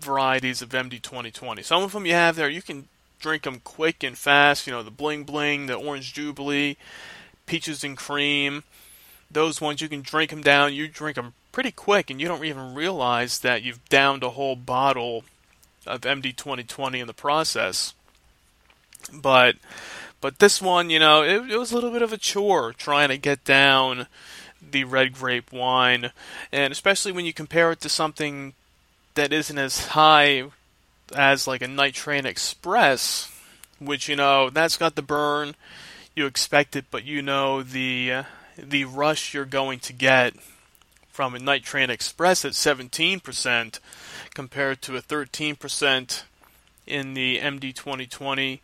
varieties 0.00 0.62
of 0.62 0.70
MD 0.70 1.00
2020. 1.00 1.62
Some 1.62 1.82
of 1.82 1.92
them 1.92 2.06
you 2.06 2.14
have 2.14 2.36
there, 2.36 2.48
you 2.48 2.62
can 2.62 2.88
drink 3.20 3.42
them 3.42 3.60
quick 3.64 4.02
and 4.02 4.16
fast. 4.16 4.66
You 4.66 4.72
know, 4.72 4.82
the 4.82 4.90
Bling 4.90 5.24
Bling, 5.24 5.66
the 5.66 5.74
Orange 5.74 6.12
Jubilee, 6.14 6.76
Peaches 7.46 7.84
and 7.84 7.96
Cream. 7.96 8.64
Those 9.34 9.60
ones 9.60 9.80
you 9.80 9.88
can 9.88 10.02
drink 10.02 10.30
them 10.30 10.42
down. 10.42 10.74
You 10.74 10.88
drink 10.88 11.16
them 11.16 11.34
pretty 11.52 11.70
quick, 11.70 12.08
and 12.08 12.20
you 12.20 12.28
don't 12.28 12.44
even 12.44 12.74
realize 12.74 13.40
that 13.40 13.62
you've 13.62 13.84
downed 13.88 14.22
a 14.22 14.30
whole 14.30 14.56
bottle 14.56 15.24
of 15.86 16.00
MD 16.02 16.34
2020 16.34 17.00
in 17.00 17.06
the 17.06 17.12
process. 17.12 17.94
But 19.12 19.56
but 20.20 20.38
this 20.38 20.62
one, 20.62 20.88
you 20.88 20.98
know, 20.98 21.22
it, 21.22 21.50
it 21.50 21.58
was 21.58 21.70
a 21.70 21.74
little 21.74 21.90
bit 21.90 22.00
of 22.00 22.12
a 22.12 22.16
chore 22.16 22.72
trying 22.72 23.10
to 23.10 23.18
get 23.18 23.44
down 23.44 24.06
the 24.70 24.84
red 24.84 25.12
grape 25.12 25.52
wine, 25.52 26.12
and 26.50 26.72
especially 26.72 27.12
when 27.12 27.26
you 27.26 27.32
compare 27.32 27.70
it 27.72 27.80
to 27.80 27.88
something 27.88 28.54
that 29.14 29.32
isn't 29.32 29.58
as 29.58 29.88
high 29.88 30.44
as 31.14 31.46
like 31.46 31.60
a 31.60 31.68
Night 31.68 31.94
Train 31.94 32.24
Express, 32.24 33.30
which 33.78 34.08
you 34.08 34.16
know 34.16 34.48
that's 34.48 34.78
got 34.78 34.94
the 34.94 35.02
burn, 35.02 35.54
you 36.16 36.26
expect 36.26 36.76
it, 36.76 36.86
but 36.90 37.04
you 37.04 37.20
know 37.20 37.62
the 37.62 38.12
uh, 38.12 38.22
the 38.56 38.84
rush 38.84 39.34
you're 39.34 39.44
going 39.44 39.80
to 39.80 39.92
get 39.92 40.34
from 41.08 41.34
a 41.34 41.38
Night 41.38 41.62
Train 41.62 41.90
Express 41.90 42.44
at 42.44 42.52
17% 42.52 43.78
compared 44.34 44.82
to 44.82 44.96
a 44.96 45.02
13% 45.02 46.22
in 46.86 47.14
the 47.14 47.38
MD 47.38 47.74
2020, 47.74 48.60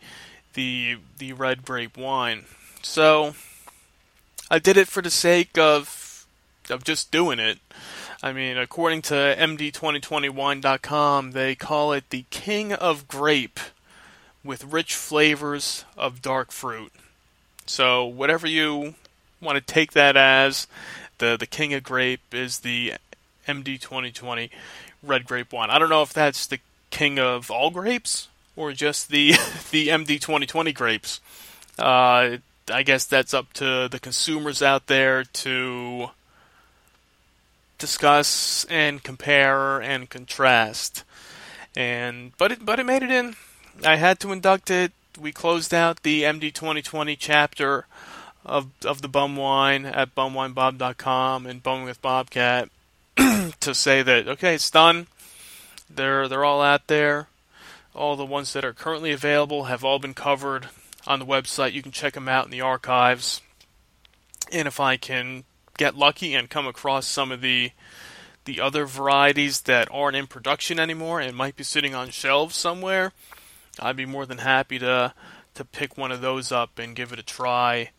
the 0.54 0.98
the 1.18 1.32
red 1.32 1.64
grape 1.64 1.96
wine. 1.96 2.44
So 2.82 3.34
I 4.50 4.58
did 4.58 4.76
it 4.76 4.88
for 4.88 5.00
the 5.00 5.10
sake 5.10 5.56
of 5.56 6.26
of 6.68 6.84
just 6.84 7.10
doing 7.10 7.38
it. 7.38 7.58
I 8.22 8.32
mean, 8.32 8.58
according 8.58 9.00
to 9.02 9.14
MD2020wine.com, 9.14 11.30
they 11.32 11.54
call 11.54 11.92
it 11.92 12.10
the 12.10 12.24
King 12.30 12.74
of 12.74 13.08
Grape 13.08 13.58
with 14.44 14.64
rich 14.64 14.94
flavors 14.94 15.86
of 15.96 16.20
dark 16.20 16.52
fruit. 16.52 16.92
So, 17.64 18.04
whatever 18.04 18.46
you 18.46 18.96
want 19.40 19.56
to 19.56 19.60
take 19.60 19.92
that 19.92 20.16
as, 20.16 20.66
the 21.18 21.36
the 21.38 21.46
King 21.46 21.74
of 21.74 21.82
Grape 21.82 22.32
is 22.32 22.60
the 22.60 22.94
MD2020 23.46 24.50
red 25.02 25.26
grape 25.26 25.52
wine. 25.52 25.70
I 25.70 25.78
don't 25.78 25.88
know 25.88 26.02
if 26.02 26.12
that's 26.12 26.46
the 26.46 26.58
king 26.90 27.18
of 27.18 27.50
all 27.50 27.70
grapes 27.70 28.28
or 28.56 28.72
just 28.72 29.08
the 29.08 29.30
the 29.70 29.88
MD2020 29.88 30.74
grapes. 30.74 31.20
Uh, 31.78 32.38
I 32.72 32.82
guess 32.82 33.06
that's 33.06 33.34
up 33.34 33.52
to 33.54 33.88
the 33.88 33.98
consumers 33.98 34.62
out 34.62 34.86
there 34.86 35.24
to 35.24 36.10
discuss 37.78 38.64
and 38.68 39.02
compare 39.02 39.80
and 39.80 40.08
contrast. 40.08 41.04
And 41.76 42.32
but 42.38 42.52
it 42.52 42.64
but 42.64 42.78
it 42.78 42.86
made 42.86 43.02
it 43.02 43.10
in. 43.10 43.36
I 43.84 43.96
had 43.96 44.20
to 44.20 44.32
induct 44.32 44.70
it. 44.70 44.92
We 45.20 45.32
closed 45.32 45.74
out 45.74 46.02
the 46.02 46.22
MD 46.22 46.52
2020 46.52 47.16
chapter 47.16 47.86
of 48.44 48.68
of 48.84 49.02
the 49.02 49.08
bum 49.08 49.36
wine 49.36 49.84
at 49.84 50.14
bumwinebob.com 50.14 51.46
and 51.46 51.62
bumming 51.62 51.84
with 51.84 52.02
Bobcat 52.02 52.68
to 53.16 53.74
say 53.74 54.02
that 54.02 54.28
okay, 54.28 54.54
it's 54.54 54.70
done. 54.70 55.06
They're 55.88 56.28
they're 56.28 56.44
all 56.44 56.62
out 56.62 56.86
there. 56.86 57.28
All 57.94 58.16
the 58.16 58.24
ones 58.24 58.52
that 58.52 58.64
are 58.64 58.72
currently 58.72 59.12
available 59.12 59.64
have 59.64 59.84
all 59.84 59.98
been 59.98 60.14
covered 60.14 60.68
on 61.06 61.18
the 61.18 61.26
website. 61.26 61.72
You 61.72 61.82
can 61.82 61.92
check 61.92 62.14
them 62.14 62.28
out 62.28 62.44
in 62.44 62.50
the 62.50 62.60
archives. 62.60 63.42
And 64.52 64.68
if 64.68 64.78
I 64.80 64.96
can 64.96 65.44
get 65.76 65.96
lucky 65.96 66.34
and 66.34 66.50
come 66.50 66.66
across 66.66 67.06
some 67.06 67.32
of 67.32 67.40
the 67.40 67.72
the 68.46 68.60
other 68.60 68.86
varieties 68.86 69.62
that 69.62 69.88
aren't 69.90 70.16
in 70.16 70.26
production 70.26 70.80
anymore 70.80 71.20
and 71.20 71.36
might 71.36 71.56
be 71.56 71.64
sitting 71.64 71.94
on 71.94 72.10
shelves 72.10 72.56
somewhere, 72.56 73.12
I'd 73.78 73.96
be 73.96 74.06
more 74.06 74.24
than 74.24 74.38
happy 74.38 74.78
to 74.78 75.12
to 75.54 75.64
pick 75.64 75.98
one 75.98 76.12
of 76.12 76.20
those 76.20 76.52
up 76.52 76.78
and 76.78 76.96
give 76.96 77.12
it 77.12 77.18
a 77.18 77.24
try 77.24 77.90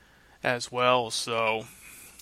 as 0.43 0.71
well. 0.71 1.11
So 1.11 1.65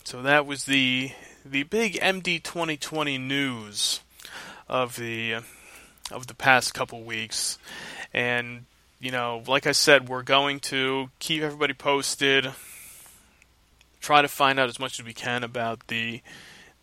so 0.03 0.21
that 0.21 0.45
was 0.45 0.65
the 0.65 1.11
the 1.45 1.63
big 1.63 1.93
MD 1.93 2.41
2020 2.43 3.17
news 3.17 4.01
of 4.67 4.95
the 4.95 5.37
of 6.11 6.27
the 6.27 6.33
past 6.33 6.73
couple 6.73 7.03
weeks. 7.03 7.57
And 8.13 8.65
you 8.99 9.11
know, 9.11 9.43
like 9.47 9.65
I 9.67 9.71
said, 9.71 10.09
we're 10.09 10.23
going 10.23 10.59
to 10.61 11.09
keep 11.19 11.41
everybody 11.41 11.73
posted. 11.73 12.51
Try 14.01 14.21
to 14.21 14.27
find 14.27 14.59
out 14.59 14.69
as 14.69 14.79
much 14.79 14.99
as 14.99 15.05
we 15.05 15.13
can 15.13 15.43
about 15.43 15.87
the 15.87 16.21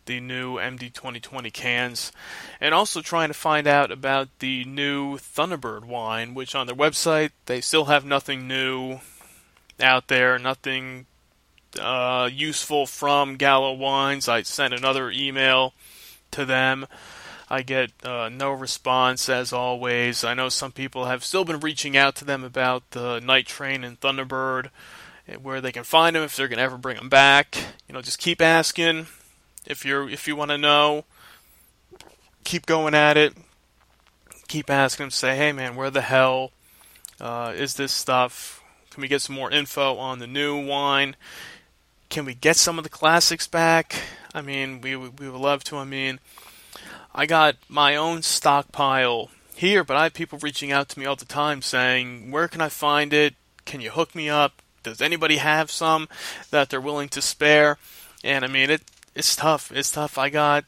the 0.05 0.19
new 0.21 0.55
MD 0.55 0.93
2020 0.93 1.51
cans, 1.51 2.13
and 2.61 2.73
also 2.73 3.01
trying 3.01 3.27
to 3.27 3.33
find 3.33 3.67
out 3.67 3.91
about 3.91 4.29
the 4.39 4.63
new 4.63 5.17
Thunderbird 5.17 5.83
wine, 5.83 6.33
which 6.33 6.55
on 6.55 6.65
their 6.65 6.75
website 6.75 7.31
they 7.45 7.59
still 7.59 7.85
have 7.85 8.05
nothing 8.05 8.47
new 8.47 8.99
out 9.81 10.07
there, 10.07 10.39
nothing 10.39 11.05
uh, 11.79 12.29
useful 12.31 12.85
from 12.85 13.35
Gallo 13.35 13.73
Wines. 13.73 14.27
I 14.27 14.41
sent 14.43 14.73
another 14.73 15.11
email 15.11 15.73
to 16.31 16.45
them. 16.45 16.87
I 17.49 17.61
get 17.61 17.91
uh, 18.03 18.29
no 18.29 18.51
response 18.51 19.29
as 19.29 19.53
always. 19.53 20.23
I 20.23 20.33
know 20.33 20.49
some 20.49 20.71
people 20.71 21.05
have 21.05 21.23
still 21.23 21.45
been 21.45 21.59
reaching 21.59 21.95
out 21.95 22.15
to 22.17 22.25
them 22.25 22.43
about 22.43 22.91
the 22.91 23.19
Night 23.19 23.47
Train 23.47 23.83
and 23.83 23.99
Thunderbird, 23.99 24.69
where 25.41 25.61
they 25.61 25.71
can 25.71 25.83
find 25.83 26.15
them 26.15 26.23
if 26.23 26.35
they're 26.35 26.49
gonna 26.49 26.61
ever 26.61 26.77
bring 26.77 26.97
them 26.97 27.09
back. 27.09 27.55
You 27.87 27.93
know, 27.93 28.01
just 28.01 28.19
keep 28.19 28.41
asking 28.41 29.07
if 29.65 29.85
you're 29.85 30.09
if 30.09 30.27
you 30.27 30.35
want 30.35 30.51
to 30.51 30.57
know. 30.57 31.05
Keep 32.43 32.65
going 32.65 32.93
at 32.93 33.17
it. 33.17 33.33
Keep 34.47 34.69
asking 34.69 35.05
them. 35.05 35.11
Say, 35.11 35.35
hey 35.35 35.51
man, 35.51 35.75
where 35.75 35.89
the 35.89 36.01
hell 36.01 36.51
uh, 37.19 37.53
is 37.55 37.75
this 37.75 37.91
stuff? 37.91 38.61
Can 38.89 39.01
we 39.01 39.07
get 39.07 39.21
some 39.21 39.35
more 39.35 39.51
info 39.51 39.95
on 39.97 40.19
the 40.19 40.27
new 40.27 40.65
wine? 40.65 41.15
Can 42.09 42.25
we 42.25 42.33
get 42.33 42.55
some 42.55 42.77
of 42.77 42.83
the 42.83 42.89
classics 42.89 43.47
back? 43.47 43.95
I 44.33 44.41
mean, 44.41 44.81
we 44.81 44.95
we 44.95 45.29
would 45.29 45.41
love 45.41 45.63
to. 45.65 45.77
I 45.77 45.83
mean, 45.83 46.19
I 47.13 47.25
got 47.25 47.55
my 47.67 47.95
own 47.95 48.21
stockpile 48.21 49.29
here, 49.55 49.83
but 49.83 49.97
I 49.97 50.03
have 50.03 50.13
people 50.13 50.39
reaching 50.41 50.71
out 50.71 50.89
to 50.89 50.99
me 50.99 51.05
all 51.05 51.15
the 51.15 51.25
time 51.25 51.61
saying, 51.61 52.31
"Where 52.31 52.47
can 52.47 52.61
I 52.61 52.69
find 52.69 53.13
it? 53.13 53.35
Can 53.65 53.81
you 53.81 53.91
hook 53.91 54.15
me 54.15 54.29
up? 54.29 54.61
Does 54.83 55.01
anybody 55.01 55.37
have 55.37 55.69
some 55.71 56.07
that 56.51 56.69
they're 56.69 56.81
willing 56.81 57.09
to 57.09 57.21
spare?" 57.21 57.77
And 58.23 58.45
I 58.45 58.47
mean, 58.47 58.69
it 58.69 58.83
it's 59.15 59.35
tough. 59.35 59.71
It's 59.73 59.91
tough. 59.91 60.17
I 60.17 60.29
got 60.29 60.65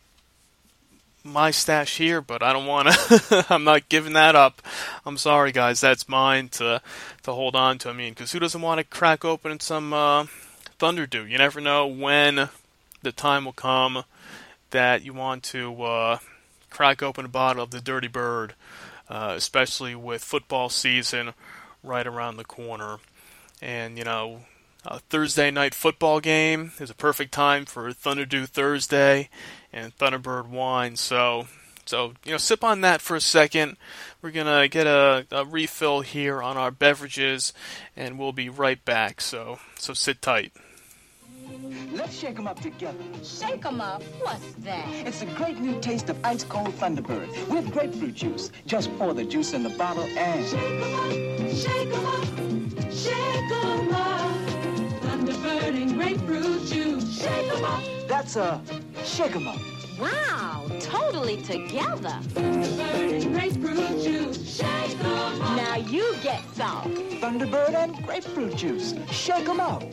my 1.23 1.51
stash 1.51 1.97
here, 1.97 2.21
but 2.21 2.41
I 2.41 2.53
don't 2.53 2.65
want 2.65 2.89
to. 2.89 3.45
I'm 3.49 3.63
not 3.63 3.89
giving 3.89 4.13
that 4.13 4.35
up. 4.35 4.61
I'm 5.05 5.17
sorry, 5.17 5.51
guys. 5.51 5.81
That's 5.81 6.09
mine 6.09 6.49
to 6.49 6.81
to 7.23 7.31
hold 7.31 7.55
on 7.55 7.77
to. 7.79 7.89
I 7.89 7.93
mean, 7.93 8.13
because 8.13 8.31
who 8.31 8.39
doesn't 8.39 8.61
want 8.61 8.79
to 8.79 8.83
crack 8.83 9.23
open 9.23 9.59
some 9.59 9.93
uh, 9.93 10.25
Thunderdew? 10.79 11.29
You 11.29 11.37
never 11.37 11.59
know 11.59 11.85
when 11.85 12.47
the 13.01 13.11
time 13.11 13.43
will 13.43 13.51
come 13.51 14.05
that 14.71 15.03
you 15.03 15.13
want 15.13 15.43
to 15.43 15.83
uh, 15.83 16.17
crack 16.69 17.03
open 17.03 17.25
a 17.25 17.29
bottle 17.29 17.61
of 17.61 17.71
the 17.71 17.81
Dirty 17.81 18.07
Bird, 18.07 18.53
uh, 19.09 19.33
especially 19.35 19.93
with 19.93 20.23
football 20.23 20.69
season 20.69 21.33
right 21.83 22.07
around 22.07 22.37
the 22.37 22.45
corner. 22.45 22.99
And 23.61 23.97
you 23.97 24.05
know, 24.05 24.43
a 24.85 24.99
Thursday 24.99 25.51
night 25.51 25.75
football 25.75 26.21
game 26.21 26.71
is 26.79 26.89
a 26.89 26.95
perfect 26.95 27.33
time 27.33 27.65
for 27.65 27.91
Thunderdew 27.91 28.47
Thursday 28.47 29.29
and 29.73 29.97
Thunderbird 29.97 30.47
wine. 30.47 30.95
So, 30.95 31.47
so 31.85 32.13
you 32.23 32.31
know, 32.31 32.37
sip 32.37 32.63
on 32.63 32.79
that 32.81 33.01
for 33.01 33.17
a 33.17 33.21
second. 33.21 33.75
We're 34.21 34.31
gonna 34.31 34.69
get 34.69 34.87
a, 34.87 35.25
a 35.29 35.43
refill 35.43 36.01
here 36.01 36.41
on 36.41 36.55
our 36.55 36.71
beverages, 36.71 37.51
and 37.97 38.17
we'll 38.17 38.31
be 38.31 38.47
right 38.47 38.83
back. 38.85 39.19
So, 39.19 39.59
so 39.77 39.93
sit 39.93 40.21
tight. 40.21 40.53
Let's 41.99 42.17
shake 42.17 42.39
'em 42.39 42.47
up 42.47 42.61
together. 42.61 42.97
Shake 43.25 43.65
'em 43.65 43.81
up. 43.81 44.01
What's 44.21 44.53
that? 44.63 44.87
It's 45.05 45.21
a 45.21 45.25
great 45.25 45.59
new 45.59 45.81
taste 45.81 46.07
of 46.09 46.15
ice 46.23 46.45
cold 46.45 46.73
Thunderbird 46.79 47.27
with 47.49 47.69
grapefruit 47.73 48.15
juice. 48.15 48.51
Just 48.65 48.89
pour 48.97 49.13
the 49.13 49.25
juice 49.25 49.51
in 49.53 49.63
the 49.63 49.71
bottle 49.71 50.05
and 50.17 50.47
Shake 50.47 50.81
'em 50.81 50.95
up, 50.95 51.11
shake 51.53 51.93
'em 51.93 52.05
up. 52.15 52.23
Shake 53.03 53.51
'em 53.51 53.93
up. 53.93 54.31
Thunderbird 55.03 55.75
and 55.81 55.93
grapefruit 55.95 56.65
juice. 56.67 57.21
Shake 57.21 57.51
'em 57.53 57.65
up, 57.65 57.83
that's 58.07 58.37
a 58.37 58.61
shake 59.03 59.35
'em 59.35 59.49
up. 59.49 59.59
Wow, 59.99 60.67
totally 60.79 61.41
together. 61.41 62.15
Thunderbird 62.33 63.23
and 63.23 63.33
grapefruit 63.33 64.01
juice. 64.01 64.37
Shake 64.57 64.97
'em 65.03 65.05
up. 65.05 65.33
Now 65.57 65.75
you 65.75 66.15
get 66.23 66.41
some. 66.55 66.95
Thunderbird 67.19 67.75
and 67.75 67.91
grapefruit 68.05 68.55
juice. 68.55 68.95
Shake 69.11 69.49
'em 69.49 69.59
up. 69.59 69.83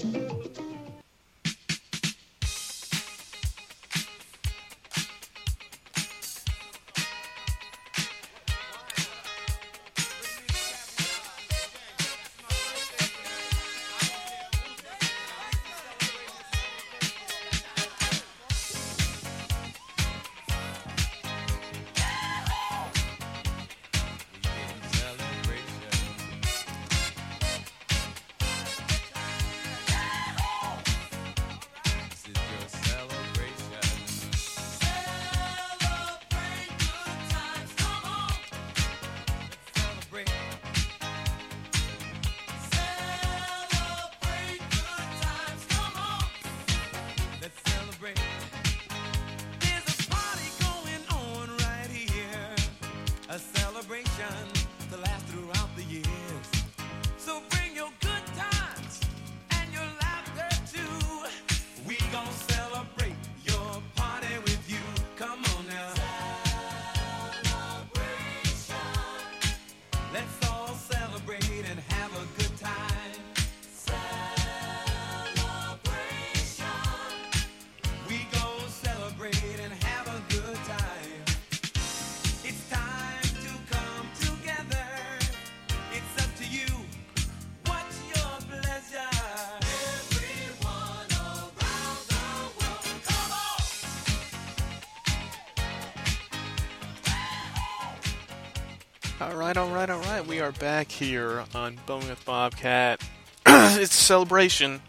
All 99.27 99.35
right, 99.35 99.57
all 99.57 99.71
right, 99.71 99.91
all 99.91 99.99
right. 100.03 100.25
We 100.25 100.39
are 100.39 100.53
back 100.53 100.89
here 100.89 101.43
on 101.53 101.81
Bumming 101.85 102.11
with 102.11 102.25
Bobcat. 102.25 103.03
it's 103.47 103.91
a 103.91 104.05
celebration. 104.05 104.81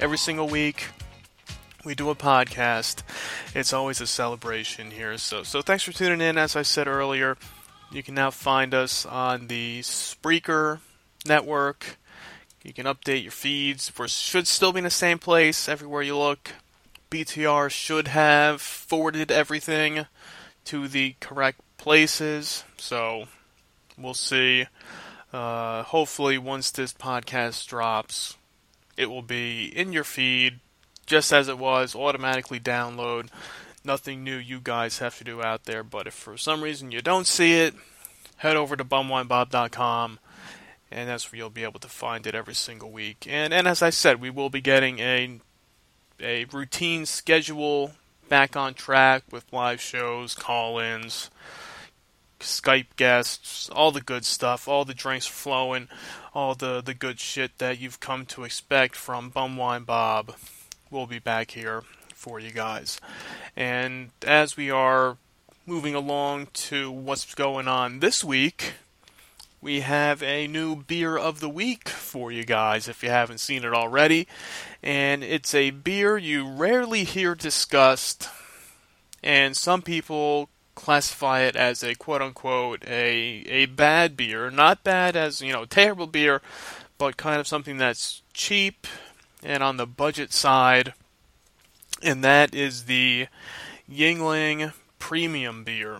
Every 0.00 0.18
single 0.18 0.48
week, 0.48 0.88
we 1.84 1.94
do 1.94 2.10
a 2.10 2.16
podcast. 2.16 3.04
It's 3.54 3.72
always 3.72 4.00
a 4.00 4.06
celebration 4.08 4.90
here. 4.90 5.16
So, 5.16 5.44
so 5.44 5.62
thanks 5.62 5.84
for 5.84 5.92
tuning 5.92 6.20
in. 6.20 6.36
As 6.36 6.56
I 6.56 6.62
said 6.62 6.88
earlier, 6.88 7.36
you 7.92 8.02
can 8.02 8.16
now 8.16 8.32
find 8.32 8.74
us 8.74 9.06
on 9.06 9.46
the 9.46 9.78
Spreaker 9.82 10.80
network. 11.24 11.98
You 12.64 12.72
can 12.72 12.86
update 12.86 13.22
your 13.22 13.30
feeds. 13.30 13.92
We 13.96 14.08
should 14.08 14.48
still 14.48 14.72
be 14.72 14.78
in 14.78 14.84
the 14.84 14.90
same 14.90 15.20
place 15.20 15.68
everywhere 15.68 16.02
you 16.02 16.18
look. 16.18 16.50
BTR 17.12 17.70
should 17.70 18.08
have 18.08 18.60
forwarded 18.60 19.30
everything 19.30 20.06
to 20.64 20.88
the 20.88 21.14
correct 21.20 21.60
places. 21.76 22.64
So 22.76 23.28
we'll 23.98 24.14
see. 24.14 24.66
Uh, 25.32 25.82
hopefully, 25.82 26.38
once 26.38 26.70
this 26.70 26.92
podcast 26.92 27.66
drops, 27.66 28.36
it 28.96 29.06
will 29.06 29.22
be 29.22 29.66
in 29.66 29.92
your 29.92 30.04
feed 30.04 30.60
just 31.06 31.32
as 31.32 31.48
it 31.48 31.58
was, 31.58 31.94
automatically 31.94 32.60
download. 32.60 33.28
nothing 33.84 34.22
new 34.22 34.36
you 34.36 34.60
guys 34.60 34.98
have 34.98 35.16
to 35.16 35.24
do 35.24 35.42
out 35.42 35.64
there. 35.64 35.82
But 35.82 36.06
if 36.06 36.14
for 36.14 36.36
some 36.36 36.62
reason 36.62 36.90
you 36.92 37.00
don't 37.00 37.26
see 37.26 37.60
it, 37.60 37.74
head 38.36 38.56
over 38.56 38.76
to 38.76 38.84
bumwinebob.com 38.84 40.18
and 40.90 41.08
that's 41.08 41.30
where 41.30 41.38
you'll 41.38 41.50
be 41.50 41.64
able 41.64 41.80
to 41.80 41.88
find 41.88 42.26
it 42.26 42.34
every 42.34 42.54
single 42.54 42.90
week. 42.90 43.26
And 43.28 43.52
and 43.52 43.68
as 43.68 43.82
I 43.82 43.90
said, 43.90 44.20
we 44.20 44.30
will 44.30 44.50
be 44.50 44.60
getting 44.60 44.98
a 44.98 45.40
a 46.20 46.44
routine 46.46 47.06
schedule 47.06 47.92
back 48.28 48.56
on 48.56 48.74
track 48.74 49.22
with 49.30 49.52
live 49.52 49.80
shows, 49.80 50.34
call-ins, 50.34 51.30
Skype 52.40 52.96
guests, 52.96 53.68
all 53.70 53.90
the 53.90 54.00
good 54.00 54.24
stuff, 54.24 54.68
all 54.68 54.84
the 54.84 54.94
drinks 54.94 55.26
flowing, 55.26 55.88
all 56.34 56.54
the 56.54 56.80
the 56.80 56.94
good 56.94 57.18
shit 57.18 57.58
that 57.58 57.80
you've 57.80 58.00
come 58.00 58.26
to 58.26 58.44
expect 58.44 58.94
from 58.96 59.30
Bumwine 59.30 59.84
Bob. 59.84 60.34
We'll 60.90 61.06
be 61.06 61.18
back 61.18 61.50
here 61.52 61.82
for 62.14 62.40
you 62.40 62.50
guys. 62.50 63.00
And 63.56 64.10
as 64.26 64.56
we 64.56 64.70
are 64.70 65.16
moving 65.66 65.94
along 65.94 66.48
to 66.52 66.90
what's 66.90 67.34
going 67.34 67.68
on 67.68 68.00
this 68.00 68.24
week, 68.24 68.74
we 69.60 69.80
have 69.80 70.22
a 70.22 70.46
new 70.46 70.76
beer 70.76 71.16
of 71.16 71.40
the 71.40 71.48
week 71.48 71.88
for 71.88 72.30
you 72.30 72.44
guys 72.44 72.88
if 72.88 73.02
you 73.02 73.10
haven't 73.10 73.38
seen 73.38 73.64
it 73.64 73.74
already. 73.74 74.28
And 74.82 75.24
it's 75.24 75.54
a 75.54 75.70
beer 75.70 76.16
you 76.16 76.48
rarely 76.48 77.04
hear 77.04 77.34
discussed, 77.34 78.28
and 79.22 79.56
some 79.56 79.82
people 79.82 80.48
classify 80.78 81.40
it 81.40 81.56
as 81.56 81.82
a 81.82 81.94
quote 81.94 82.22
unquote 82.22 82.84
a 82.86 83.44
a 83.46 83.66
bad 83.66 84.16
beer. 84.16 84.50
Not 84.50 84.84
bad 84.84 85.16
as, 85.16 85.42
you 85.42 85.52
know, 85.52 85.64
terrible 85.64 86.06
beer, 86.06 86.40
but 86.96 87.16
kind 87.16 87.40
of 87.40 87.46
something 87.46 87.78
that's 87.78 88.22
cheap 88.32 88.86
and 89.42 89.62
on 89.62 89.76
the 89.76 89.86
budget 89.86 90.32
side. 90.32 90.94
And 92.02 92.22
that 92.22 92.54
is 92.54 92.84
the 92.84 93.26
Yuengling 93.90 94.72
Premium 94.98 95.64
Beer. 95.64 95.98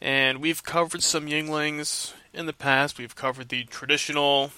And 0.00 0.40
we've 0.40 0.62
covered 0.62 1.02
some 1.02 1.26
Yuenglings 1.26 2.14
in 2.32 2.46
the 2.46 2.52
past. 2.52 2.98
We've 2.98 3.14
covered 3.14 3.50
the 3.50 3.64
traditional 3.64 4.50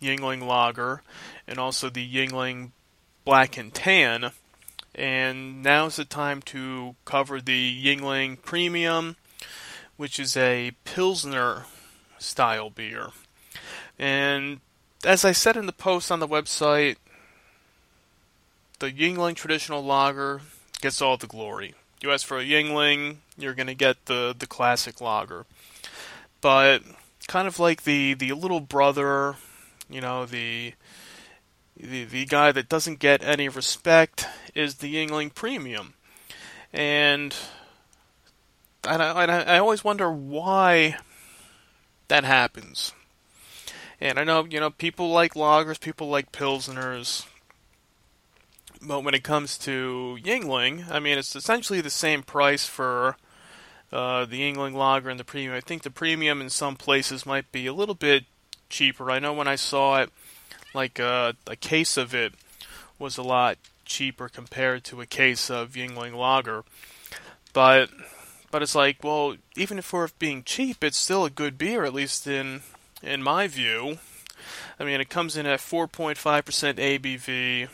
Yuengling 0.00 0.46
Lager 0.46 1.02
and 1.46 1.58
also 1.58 1.90
the 1.90 2.08
Yuengling 2.08 2.70
Black 3.24 3.56
and 3.56 3.74
Tan. 3.74 4.30
And 4.94 5.62
now's 5.62 5.96
the 5.96 6.04
time 6.04 6.42
to 6.42 6.96
cover 7.04 7.40
the 7.40 7.84
Yuengling 7.84 8.42
Premium, 8.42 9.16
which 9.96 10.20
is 10.20 10.36
a 10.36 10.72
Pilsner 10.84 11.64
style 12.18 12.70
beer. 12.70 13.08
And 13.98 14.60
as 15.04 15.24
I 15.24 15.32
said 15.32 15.56
in 15.56 15.66
the 15.66 15.72
post 15.72 16.12
on 16.12 16.20
the 16.20 16.28
website, 16.28 16.96
the 18.78 18.90
Yuengling 18.90 19.34
traditional 19.34 19.82
lager 19.84 20.40
gets 20.80 21.00
all 21.00 21.16
the 21.16 21.26
glory. 21.26 21.74
You 22.02 22.10
ask 22.10 22.26
for 22.26 22.38
a 22.38 22.44
Yuengling, 22.44 23.16
you're 23.38 23.54
going 23.54 23.68
to 23.68 23.74
get 23.74 24.06
the, 24.06 24.34
the 24.36 24.46
classic 24.46 25.00
lager. 25.00 25.46
But 26.40 26.82
kind 27.28 27.46
of 27.46 27.60
like 27.60 27.84
the, 27.84 28.14
the 28.14 28.32
little 28.32 28.60
brother, 28.60 29.36
you 29.88 30.00
know, 30.00 30.26
the, 30.26 30.74
the 31.82 32.04
the 32.04 32.24
guy 32.24 32.52
that 32.52 32.68
doesn't 32.68 33.00
get 33.00 33.24
any 33.24 33.48
respect 33.48 34.26
is 34.54 34.76
the 34.76 34.94
Yuengling 34.94 35.34
Premium. 35.34 35.94
And 36.72 37.34
and 38.84 39.02
I, 39.02 39.22
and 39.22 39.30
I, 39.30 39.58
always 39.58 39.84
wonder 39.84 40.10
why 40.10 40.96
that 42.08 42.24
happens. 42.24 42.92
And 44.00 44.18
I 44.18 44.24
know, 44.24 44.44
you 44.44 44.58
know, 44.58 44.70
people 44.70 45.10
like 45.10 45.34
lagers, 45.34 45.78
people 45.78 46.08
like 46.08 46.32
pilsners, 46.32 47.26
but 48.80 49.04
when 49.04 49.14
it 49.14 49.22
comes 49.22 49.56
to 49.58 50.18
Yuengling, 50.20 50.90
I 50.90 50.98
mean, 50.98 51.18
it's 51.18 51.36
essentially 51.36 51.80
the 51.80 51.90
same 51.90 52.24
price 52.24 52.66
for 52.66 53.16
uh, 53.92 54.24
the 54.24 54.40
Yuengling 54.40 54.74
Lager 54.74 55.08
and 55.08 55.20
the 55.20 55.24
Premium. 55.24 55.54
I 55.54 55.60
think 55.60 55.82
the 55.82 55.90
Premium 55.90 56.40
in 56.40 56.50
some 56.50 56.74
places 56.74 57.24
might 57.24 57.52
be 57.52 57.66
a 57.66 57.72
little 57.72 57.94
bit 57.94 58.24
cheaper. 58.68 59.10
I 59.10 59.20
know 59.20 59.32
when 59.32 59.46
I 59.46 59.54
saw 59.54 60.00
it, 60.00 60.10
like 60.74 61.00
uh, 61.00 61.32
a 61.46 61.56
case 61.56 61.96
of 61.96 62.14
it 62.14 62.34
was 62.98 63.18
a 63.18 63.22
lot 63.22 63.58
cheaper 63.84 64.28
compared 64.28 64.84
to 64.84 65.00
a 65.00 65.06
case 65.06 65.50
of 65.50 65.72
Yuengling 65.72 66.14
Lager. 66.14 66.64
But 67.52 67.90
but 68.50 68.62
it's 68.62 68.74
like, 68.74 69.02
well, 69.02 69.36
even 69.56 69.78
if 69.78 69.92
we're 69.92 70.08
being 70.18 70.42
cheap, 70.42 70.84
it's 70.84 70.98
still 70.98 71.24
a 71.24 71.30
good 71.30 71.56
beer, 71.58 71.84
at 71.84 71.94
least 71.94 72.26
in 72.26 72.62
in 73.02 73.22
my 73.22 73.48
view. 73.48 73.98
I 74.78 74.84
mean, 74.84 75.00
it 75.00 75.08
comes 75.08 75.36
in 75.36 75.46
at 75.46 75.60
4.5% 75.60 76.16
ABV, 76.18 77.68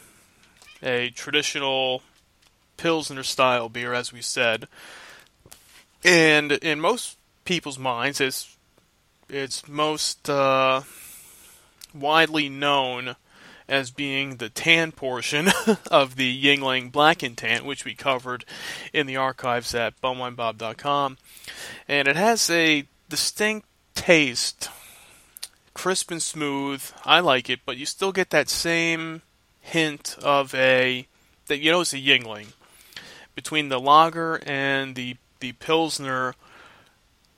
a 0.82 1.10
traditional 1.10 2.02
Pilsner 2.76 3.22
style 3.22 3.68
beer, 3.68 3.94
as 3.94 4.12
we 4.12 4.20
said. 4.20 4.68
And 6.04 6.52
in 6.52 6.80
most 6.80 7.16
people's 7.44 7.78
minds, 7.78 8.20
it's 8.20 8.56
it's 9.28 9.68
most 9.68 10.30
uh, 10.30 10.82
widely 11.94 12.48
known 12.48 13.16
as 13.68 13.90
being 13.90 14.36
the 14.36 14.48
tan 14.48 14.92
portion 14.92 15.48
of 15.90 16.16
the 16.16 16.42
Yuengling 16.42 16.90
Black 16.90 17.22
and 17.22 17.36
Tan, 17.36 17.64
which 17.64 17.84
we 17.84 17.94
covered 17.94 18.44
in 18.92 19.06
the 19.06 19.16
archives 19.16 19.74
at 19.74 20.00
bumwinebob.com. 20.00 21.18
And 21.86 22.08
it 22.08 22.16
has 22.16 22.48
a 22.48 22.86
distinct 23.08 23.66
taste, 23.94 24.70
crisp 25.74 26.10
and 26.10 26.22
smooth. 26.22 26.82
I 27.04 27.20
like 27.20 27.50
it, 27.50 27.60
but 27.66 27.76
you 27.76 27.84
still 27.84 28.12
get 28.12 28.30
that 28.30 28.48
same 28.48 29.22
hint 29.60 30.16
of 30.22 30.54
a 30.54 31.06
that 31.48 31.58
you 31.58 31.70
know 31.70 31.82
it's 31.82 31.92
a 31.92 31.98
Yuengling 31.98 32.52
between 33.34 33.68
the 33.68 33.80
lager 33.80 34.40
and 34.46 34.94
the 34.94 35.16
the 35.40 35.52
pilsner. 35.52 36.34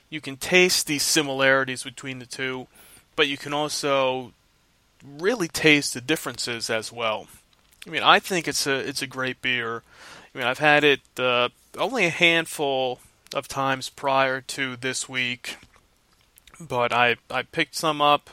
You 0.08 0.20
can 0.20 0.36
taste 0.36 0.86
these 0.86 1.02
similarities 1.02 1.82
between 1.82 2.18
the 2.18 2.26
two, 2.26 2.66
but 3.16 3.28
you 3.28 3.36
can 3.36 3.52
also 3.52 4.32
really 5.04 5.48
taste 5.48 5.94
the 5.94 6.00
differences 6.00 6.70
as 6.70 6.92
well. 6.92 7.28
I 7.86 7.90
mean, 7.90 8.02
I 8.02 8.18
think 8.18 8.46
it's 8.46 8.66
a 8.66 8.76
it's 8.76 9.02
a 9.02 9.06
great 9.06 9.40
beer. 9.40 9.82
I 10.34 10.38
mean, 10.38 10.46
I've 10.46 10.58
had 10.58 10.84
it 10.84 11.00
uh, 11.18 11.48
only 11.78 12.04
a 12.06 12.10
handful 12.10 13.00
of 13.34 13.48
times 13.48 13.88
prior 13.88 14.40
to 14.40 14.76
this 14.76 15.08
week, 15.08 15.56
but 16.60 16.92
I 16.92 17.16
I 17.30 17.42
picked 17.42 17.76
some 17.76 18.00
up. 18.02 18.30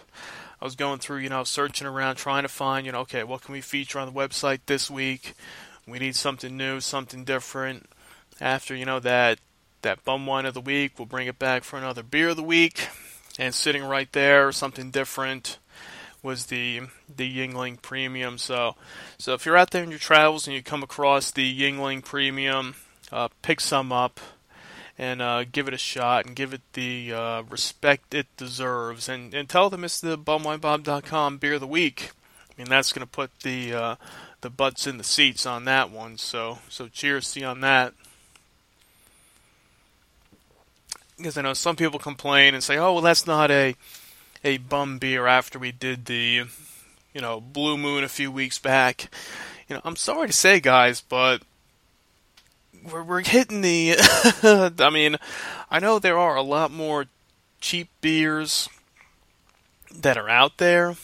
I 0.59 0.65
was 0.65 0.75
going 0.75 0.99
through, 0.99 1.19
you 1.19 1.29
know, 1.29 1.43
searching 1.43 1.85
around, 1.85 2.15
trying 2.15 2.41
to 2.41 2.49
find, 2.49 2.85
you 2.85 2.91
know, 2.91 3.01
okay, 3.01 3.23
what 3.23 3.43
can 3.43 3.53
we 3.53 3.61
feature 3.61 3.99
on 3.99 4.11
the 4.11 4.19
website 4.19 4.61
this 4.65 4.89
week? 4.89 5.35
We 5.87 5.99
need 5.99 6.15
something 6.15 6.57
new, 6.57 6.81
something 6.81 7.23
different. 7.23 7.87
After, 8.41 8.75
you 8.75 8.85
know, 8.85 8.99
that 8.99 9.39
that 9.83 10.03
bum 10.03 10.25
wine 10.25 10.45
of 10.45 10.53
the 10.53 10.61
week, 10.61 10.93
we'll 10.97 11.05
bring 11.05 11.27
it 11.27 11.39
back 11.39 11.63
for 11.63 11.77
another 11.77 12.03
beer 12.03 12.29
of 12.29 12.35
the 12.35 12.43
week. 12.43 12.89
And 13.39 13.53
sitting 13.53 13.83
right 13.83 14.11
there, 14.13 14.51
something 14.51 14.89
different 14.89 15.59
was 16.23 16.47
the 16.47 16.81
the 17.13 17.37
Yuengling 17.37 17.81
Premium. 17.81 18.37
So, 18.37 18.75
so 19.17 19.33
if 19.33 19.45
you're 19.45 19.57
out 19.57 19.71
there 19.71 19.83
in 19.83 19.89
your 19.89 19.99
travels 19.99 20.47
and 20.47 20.55
you 20.55 20.63
come 20.63 20.83
across 20.83 21.31
the 21.31 21.59
Yuengling 21.59 22.03
Premium, 22.03 22.75
uh, 23.11 23.29
pick 23.41 23.59
some 23.59 23.91
up 23.91 24.19
and 24.97 25.21
uh, 25.21 25.43
give 25.51 25.67
it 25.67 25.73
a 25.73 25.77
shot 25.77 26.25
and 26.25 26.35
give 26.35 26.53
it 26.53 26.61
the 26.73 27.13
uh, 27.13 27.43
respect 27.43 28.13
it 28.13 28.27
deserves. 28.35 29.07
And, 29.07 29.33
and 29.33 29.47
tell 29.47 29.69
them 29.69 29.83
it's 29.83 30.01
the 30.01 30.17
bumwinebob.com 30.17 31.37
beer 31.37 31.53
of 31.53 31.61
the 31.61 31.67
week. 31.67 32.11
I 32.49 32.61
mean, 32.61 32.69
that's 32.69 32.91
going 32.91 33.05
to 33.05 33.11
put 33.11 33.31
the 33.41 33.73
uh, 33.73 33.95
the 34.41 34.49
butts 34.49 34.87
in 34.87 34.97
the 34.97 35.03
seats 35.03 35.45
on 35.45 35.65
that 35.65 35.91
one. 35.91 36.17
So 36.17 36.59
so 36.69 36.87
cheers 36.87 37.31
to 37.33 37.41
you 37.41 37.45
on 37.45 37.61
that. 37.61 37.93
Because 41.17 41.37
I 41.37 41.41
know 41.41 41.53
some 41.53 41.75
people 41.75 41.99
complain 41.99 42.53
and 42.53 42.63
say, 42.63 42.77
"Oh, 42.77 42.93
well, 42.93 43.01
that's 43.01 43.25
not 43.25 43.49
a 43.49 43.75
a 44.43 44.57
bum 44.57 44.97
beer." 44.97 45.27
After 45.27 45.59
we 45.59 45.71
did 45.71 46.05
the, 46.05 46.45
you 47.13 47.21
know, 47.21 47.41
Blue 47.41 47.77
Moon 47.77 48.03
a 48.03 48.09
few 48.09 48.31
weeks 48.31 48.59
back, 48.59 49.09
you 49.67 49.75
know, 49.75 49.81
I'm 49.83 49.95
sorry 49.95 50.27
to 50.27 50.33
say, 50.33 50.59
guys, 50.59 51.01
but 51.01 51.41
we're 52.91 53.03
we're 53.03 53.23
hitting 53.23 53.61
the. 53.61 53.95
I 54.79 54.89
mean, 54.89 55.17
I 55.69 55.79
know 55.79 55.99
there 55.99 56.17
are 56.17 56.35
a 56.35 56.41
lot 56.41 56.71
more 56.71 57.05
cheap 57.59 57.89
beers 58.01 58.69
that 59.93 60.17
are 60.17 60.29
out 60.29 60.57
there, 60.57 60.95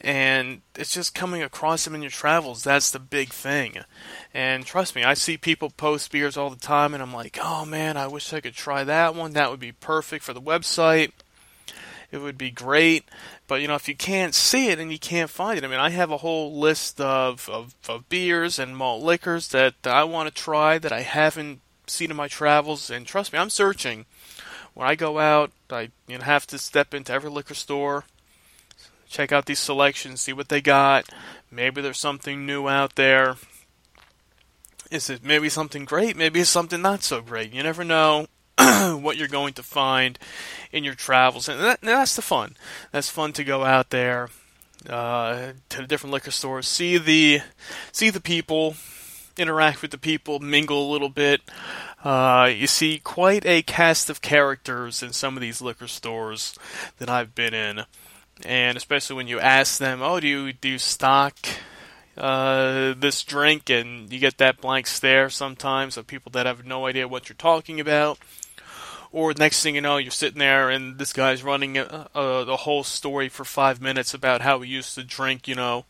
and 0.00 0.62
it's 0.74 0.92
just 0.92 1.14
coming 1.14 1.42
across 1.42 1.84
them 1.84 1.94
in 1.94 2.02
your 2.02 2.10
travels. 2.10 2.62
That's 2.62 2.90
the 2.90 2.98
big 2.98 3.30
thing. 3.30 3.78
And 4.32 4.66
trust 4.66 4.94
me, 4.94 5.04
I 5.04 5.14
see 5.14 5.36
people 5.36 5.70
post 5.70 6.10
beers 6.12 6.36
all 6.36 6.50
the 6.50 6.56
time, 6.56 6.92
and 6.94 7.02
I'm 7.02 7.14
like, 7.14 7.38
oh 7.40 7.64
man, 7.64 7.96
I 7.96 8.06
wish 8.06 8.32
I 8.32 8.40
could 8.40 8.54
try 8.54 8.84
that 8.84 9.14
one. 9.14 9.32
That 9.32 9.50
would 9.50 9.60
be 9.60 9.72
perfect 9.72 10.24
for 10.24 10.32
the 10.32 10.42
website. 10.42 11.12
It 12.14 12.22
would 12.22 12.38
be 12.38 12.52
great. 12.52 13.08
But 13.48 13.60
you 13.60 13.66
know, 13.66 13.74
if 13.74 13.88
you 13.88 13.96
can't 13.96 14.36
see 14.36 14.68
it 14.68 14.78
and 14.78 14.92
you 14.92 15.00
can't 15.00 15.28
find 15.28 15.58
it, 15.58 15.64
I 15.64 15.66
mean, 15.66 15.80
I 15.80 15.90
have 15.90 16.12
a 16.12 16.18
whole 16.18 16.56
list 16.56 17.00
of, 17.00 17.48
of, 17.48 17.74
of 17.88 18.08
beers 18.08 18.56
and 18.56 18.76
malt 18.76 19.02
liquors 19.02 19.48
that 19.48 19.74
I 19.82 20.04
want 20.04 20.28
to 20.28 20.42
try 20.42 20.78
that 20.78 20.92
I 20.92 21.00
haven't 21.00 21.60
seen 21.88 22.12
in 22.12 22.16
my 22.16 22.28
travels. 22.28 22.88
And 22.88 23.04
trust 23.04 23.32
me, 23.32 23.40
I'm 23.40 23.50
searching. 23.50 24.06
When 24.74 24.86
I 24.86 24.94
go 24.94 25.18
out, 25.18 25.50
I 25.68 25.90
you 26.06 26.18
know, 26.18 26.24
have 26.24 26.46
to 26.48 26.58
step 26.58 26.94
into 26.94 27.12
every 27.12 27.30
liquor 27.30 27.54
store, 27.54 28.04
check 29.08 29.32
out 29.32 29.46
these 29.46 29.58
selections, 29.58 30.20
see 30.20 30.32
what 30.32 30.50
they 30.50 30.60
got. 30.60 31.08
Maybe 31.50 31.82
there's 31.82 31.98
something 31.98 32.46
new 32.46 32.68
out 32.68 32.94
there. 32.94 33.38
is 34.88 35.10
it 35.10 35.24
maybe 35.24 35.48
something 35.48 35.84
great? 35.84 36.16
Maybe 36.16 36.38
it's 36.38 36.48
something 36.48 36.80
not 36.80 37.02
so 37.02 37.20
great. 37.20 37.52
You 37.52 37.64
never 37.64 37.82
know 37.82 38.28
what 39.00 39.16
you're 39.16 39.28
going 39.28 39.54
to 39.54 39.62
find 39.62 40.18
in 40.72 40.84
your 40.84 40.94
travels, 40.94 41.48
and, 41.48 41.60
that, 41.60 41.80
that's 41.80 42.16
the 42.16 42.22
fun. 42.22 42.56
That's 42.92 43.08
fun 43.08 43.32
to 43.34 43.44
go 43.44 43.64
out 43.64 43.90
there 43.90 44.28
uh, 44.88 45.52
to 45.70 45.78
the 45.78 45.86
different 45.86 46.12
liquor 46.12 46.30
stores, 46.30 46.68
see 46.68 46.98
the 46.98 47.40
see 47.92 48.10
the 48.10 48.20
people, 48.20 48.76
interact 49.36 49.82
with 49.82 49.90
the 49.90 49.98
people, 49.98 50.40
mingle 50.40 50.90
a 50.90 50.92
little 50.92 51.08
bit. 51.08 51.40
Uh, 52.02 52.50
you 52.54 52.66
see 52.66 52.98
quite 52.98 53.46
a 53.46 53.62
cast 53.62 54.10
of 54.10 54.20
characters 54.20 55.02
in 55.02 55.12
some 55.12 55.36
of 55.36 55.40
these 55.40 55.62
liquor 55.62 55.86
stores 55.86 56.54
that 56.98 57.08
I've 57.08 57.34
been 57.34 57.54
in, 57.54 57.84
and 58.44 58.76
especially 58.76 59.16
when 59.16 59.28
you 59.28 59.40
ask 59.40 59.78
them, 59.78 60.02
"Oh, 60.02 60.20
do 60.20 60.28
you 60.28 60.52
do 60.52 60.68
you 60.68 60.78
stock 60.78 61.36
uh, 62.16 62.94
this 62.96 63.22
drink?" 63.24 63.70
and 63.70 64.12
you 64.12 64.18
get 64.18 64.38
that 64.38 64.60
blank 64.60 64.86
stare 64.86 65.30
sometimes 65.30 65.96
of 65.96 66.06
people 66.06 66.30
that 66.32 66.46
have 66.46 66.66
no 66.66 66.86
idea 66.86 67.08
what 67.08 67.28
you're 67.28 67.36
talking 67.36 67.80
about. 67.80 68.18
Or 69.14 69.32
next 69.32 69.62
thing 69.62 69.76
you 69.76 69.80
know, 69.80 69.96
you're 69.96 70.10
sitting 70.10 70.40
there 70.40 70.70
and 70.70 70.98
this 70.98 71.12
guy's 71.12 71.44
running 71.44 71.78
a, 71.78 72.08
a, 72.16 72.44
the 72.44 72.56
whole 72.56 72.82
story 72.82 73.28
for 73.28 73.44
five 73.44 73.80
minutes 73.80 74.12
about 74.12 74.40
how 74.40 74.60
he 74.60 74.68
used 74.68 74.96
to 74.96 75.04
drink, 75.04 75.46
you 75.46 75.54
know, 75.54 75.84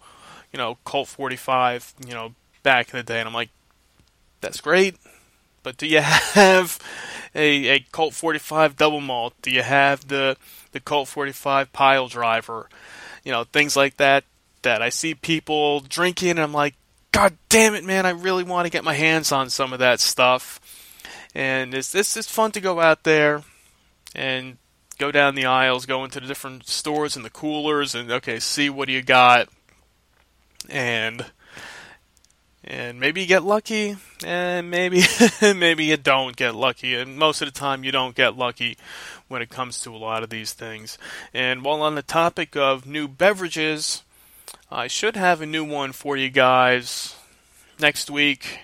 you 0.53 0.59
know, 0.59 0.77
Colt 0.85 1.09
45, 1.09 1.95
you 2.07 2.13
know, 2.13 2.35
back 2.63 2.93
in 2.93 2.99
the 2.99 3.03
day, 3.03 3.21
and 3.21 3.27
I'm 3.27 3.33
like, 3.33 3.49
that's 4.43 4.61
great, 4.61 4.97
but 5.63 5.79
do 5.79 5.87
you 5.87 6.01
have 6.03 6.79
a, 7.35 7.69
a 7.69 7.81
Colt 7.93 8.13
45 8.13 8.77
double 8.77 9.01
malt? 9.01 9.33
Do 9.41 9.51
you 9.51 9.63
have 9.63 10.07
the 10.07 10.37
the 10.73 10.81
Colt 10.81 11.09
45 11.09 11.73
pile 11.73 12.09
driver? 12.09 12.69
You 13.25 13.33
know, 13.33 13.45
things 13.45 13.75
like 13.75 13.97
that. 13.97 14.25
That 14.61 14.81
I 14.81 14.89
see 14.91 15.15
people 15.15 15.81
drinking, 15.81 16.31
and 16.31 16.41
I'm 16.41 16.53
like, 16.53 16.75
God 17.13 17.37
damn 17.49 17.75
it, 17.75 17.85
man! 17.85 18.07
I 18.07 18.11
really 18.11 18.45
want 18.45 18.65
to 18.67 18.71
get 18.71 18.85
my 18.85 18.95
hands 18.95 19.31
on 19.33 19.51
some 19.51 19.73
of 19.73 19.79
that 19.81 20.01
stuff. 20.01 20.59
And 21.35 21.75
it's 21.75 21.91
this 21.91 22.17
is 22.17 22.29
fun 22.29 22.53
to 22.53 22.61
go 22.61 22.81
out 22.81 23.05
there 23.05 23.43
and 24.15 24.57
go 24.99 25.11
down 25.11 25.35
the 25.35 25.47
aisles, 25.47 25.87
go 25.87 26.05
into 26.05 26.21
the 26.21 26.27
different 26.27 26.69
stores 26.69 27.17
and 27.17 27.25
the 27.25 27.31
coolers, 27.31 27.95
and 27.95 28.11
okay, 28.11 28.39
see 28.39 28.71
what 28.71 28.87
do 28.87 28.93
you 28.93 29.03
got, 29.03 29.49
and 30.69 31.27
and 32.63 32.99
maybe 32.99 33.21
you 33.21 33.27
get 33.27 33.43
lucky, 33.43 33.97
and 34.25 34.71
maybe 34.71 35.03
maybe 35.43 35.85
you 35.85 35.97
don't 35.97 36.37
get 36.37 36.55
lucky, 36.55 36.95
and 36.95 37.19
most 37.19 37.43
of 37.43 37.53
the 37.53 37.59
time 37.59 37.85
you 37.85 37.93
don't 37.93 38.15
get 38.15 38.37
lucky 38.37 38.79
when 39.29 39.43
it 39.43 39.51
comes 39.51 39.81
to 39.81 39.95
a 39.95 39.99
lot 39.99 40.23
of 40.23 40.31
these 40.31 40.53
things. 40.53 40.97
And 41.33 41.65
while 41.65 41.83
on 41.83 41.95
the 41.95 42.03
topic 42.03 42.57
of 42.57 42.87
new 42.87 43.09
beverages, 43.09 44.03
I 44.71 44.87
should 44.87 45.17
have 45.17 45.41
a 45.41 45.47
new 45.47 45.65
one 45.65 45.93
for 45.93 46.17
you 46.17 46.31
guys 46.31 47.17
next 47.81 48.11
week. 48.11 48.61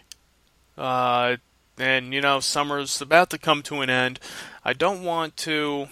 Uh, 0.79 1.37
and 1.81 2.13
you 2.13 2.21
know, 2.21 2.41
summer's 2.41 3.01
about 3.01 3.31
to 3.31 3.39
come 3.39 3.63
to 3.65 3.81
an 3.81 3.91
end. 3.91 4.21
I 4.65 4.73
don't 4.73 5.03
want 5.03 5.37
to 5.39 5.89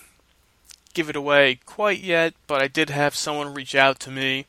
give 0.94 1.08
it 1.08 1.16
away 1.16 1.60
quite 1.64 2.00
yet, 2.00 2.34
but 2.46 2.62
I 2.62 2.68
did 2.68 2.90
have 2.90 3.14
someone 3.14 3.54
reach 3.54 3.74
out 3.74 3.98
to 4.00 4.10
me 4.10 4.46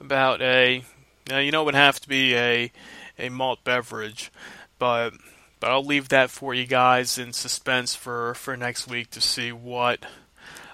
about 0.00 0.40
a 0.40 0.84
now 1.28 1.38
you 1.38 1.52
know 1.52 1.62
it 1.62 1.66
would 1.66 1.74
have 1.74 2.00
to 2.00 2.08
be 2.08 2.34
a 2.34 2.72
a 3.18 3.28
malt 3.28 3.62
beverage, 3.64 4.32
but 4.78 5.10
but 5.60 5.70
I'll 5.70 5.84
leave 5.84 6.08
that 6.08 6.30
for 6.30 6.54
you 6.54 6.66
guys 6.66 7.18
in 7.18 7.32
suspense 7.32 7.94
for 7.94 8.34
for 8.34 8.56
next 8.56 8.88
week 8.88 9.10
to 9.10 9.20
see 9.20 9.52
what 9.52 10.04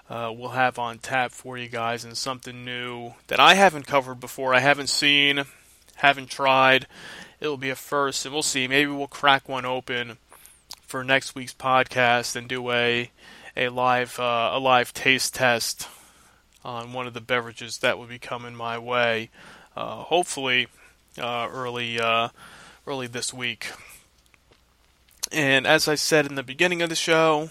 uh, 0.09 0.33
we'll 0.37 0.51
have 0.51 0.79
on 0.79 0.99
tap 0.99 1.33
for 1.33 1.59
you 1.59 1.69
guys 1.69 2.05
and 2.05 2.16
something 2.16 2.64
new 2.64 3.14
that 3.27 3.40
I 3.40 3.55
haven't 3.55 3.87
covered 3.87 4.21
before. 4.21 4.55
I 4.55 4.61
haven't 4.61 4.88
seen, 4.88 5.42
haven't 5.97 6.31
tried. 6.31 6.87
It'll 7.40 7.57
be 7.57 7.70
a 7.70 7.77
first, 7.77 8.25
and 8.25 8.33
we'll 8.33 8.42
see. 8.42 8.66
Maybe 8.66 8.90
we'll 8.90 9.07
crack 9.07 9.49
one 9.49 9.64
open 9.64 10.18
for 10.83 11.05
next 11.05 11.35
week's 11.35 11.55
podcast 11.55 12.35
and 12.37 12.49
do 12.49 12.70
a 12.70 13.11
a 13.57 13.68
live 13.68 14.18
uh, 14.18 14.51
a 14.53 14.59
live 14.59 14.94
taste 14.94 15.35
test 15.35 15.88
on 16.64 16.92
one 16.92 17.07
of 17.07 17.14
the 17.14 17.20
beverages 17.20 17.79
that 17.79 17.99
will 17.99 18.07
be 18.07 18.18
coming 18.18 18.55
my 18.55 18.79
way. 18.79 19.31
Uh, 19.77 19.96
hopefully, 19.96 20.68
uh, 21.18 21.49
early 21.51 22.01
uh, 22.01 22.29
early 22.87 23.07
this 23.07 23.35
week. 23.35 23.70
And 25.33 25.66
as 25.66 25.88
I 25.88 25.96
said 25.96 26.27
in 26.27 26.37
the 26.37 26.42
beginning 26.42 26.83
of 26.83 26.88
the 26.88 26.94
show, 26.94 27.51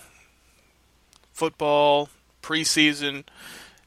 football 1.33 2.09
preseason 2.41 3.25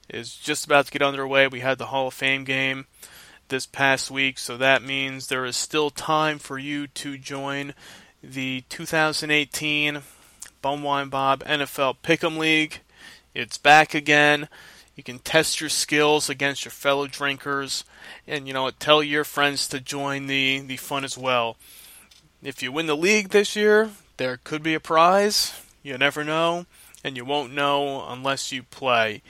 is 0.09 0.35
just 0.35 0.67
about 0.67 0.87
to 0.87 0.93
get 0.93 1.03
underway. 1.03 1.49
We 1.49 1.61
had 1.61 1.79
the 1.79 1.87
Hall 1.87 2.09
of 2.09 2.15
Fame 2.15 2.45
game 2.45 2.87
this 3.49 3.67
past 3.67 4.11
week, 4.11 4.39
so 4.39 4.57
that 4.57 4.83
means 4.83 5.27
there 5.27 5.45
is 5.45 5.57
still 5.57 5.91
time 5.91 6.39
for 6.39 6.59
you 6.59 6.87
to 6.87 7.19
join 7.19 7.75
the 8.23 8.65
2018 8.69 10.03
Bumwine 10.63 11.11
Bob 11.11 11.45
NFL 11.45 11.97
Pick'em 12.03 12.37
League. 12.37 12.81
It's 13.35 13.59
back 13.59 13.95
again. 13.95 14.49
You 14.97 15.05
can 15.05 15.21
test 15.21 15.61
your 15.61 15.71
skills 15.71 16.29
against 16.29 16.65
your 16.65 16.73
fellow 16.73 17.07
drinkers, 17.07 17.85
and 18.27 18.49
you 18.49 18.53
know 18.53 18.69
tell 18.71 19.03
your 19.03 19.23
friends 19.25 19.69
to 19.69 19.79
join 19.79 20.27
the 20.27 20.59
the 20.59 20.77
fun 20.77 21.05
as 21.05 21.17
well. 21.17 21.57
If 22.43 22.63
you 22.63 22.73
win 22.73 22.87
the 22.87 22.97
league 22.97 23.29
this 23.29 23.55
year, 23.55 23.91
there 24.17 24.39
could 24.43 24.63
be 24.63 24.75
a 24.75 24.81
prize. 24.81 25.61
You 25.83 25.97
never 25.99 26.25
know, 26.25 26.67
and 27.05 27.17
you 27.17 27.25
won't 27.25 27.55
know 27.55 28.05
unless 28.09 28.51
you 28.51 28.65
play. 28.65 29.23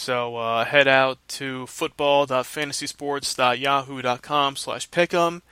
So 0.00 0.36
uh, 0.36 0.64
head 0.64 0.88
out 0.88 1.18
to 1.28 1.66
football.fantasysports.yahoo.com 1.66 4.56
slash 4.56 4.88
pick'em. 4.88 5.42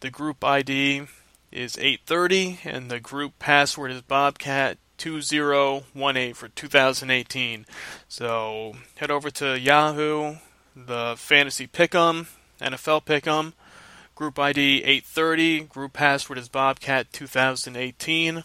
The 0.00 0.10
group 0.10 0.44
ID 0.44 1.04
is 1.50 1.78
830, 1.78 2.58
and 2.66 2.90
the 2.90 3.00
group 3.00 3.38
password 3.38 3.92
is 3.92 4.02
Bobcat 4.02 4.76
2018 4.98 6.34
for 6.34 6.48
2018. 6.48 7.64
So 8.08 8.76
head 8.96 9.10
over 9.10 9.30
to 9.30 9.58
Yahoo, 9.58 10.34
the 10.76 11.14
Fantasy 11.16 11.66
Pick'em, 11.66 12.26
NFL 12.60 13.06
Pick'em, 13.06 13.54
group 14.14 14.38
ID 14.38 14.82
830, 14.84 15.60
group 15.60 15.94
password 15.94 16.36
is 16.36 16.50
Bobcat 16.50 17.10
2018, 17.14 18.44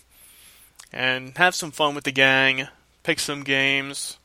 and 0.93 1.37
have 1.37 1.53
some 1.53 1.71
fun 1.71 1.95
with 1.95 2.05
the 2.05 2.13
gang, 2.13 2.69
pick 3.03 3.19
some 3.19 3.43
games. 3.43 4.19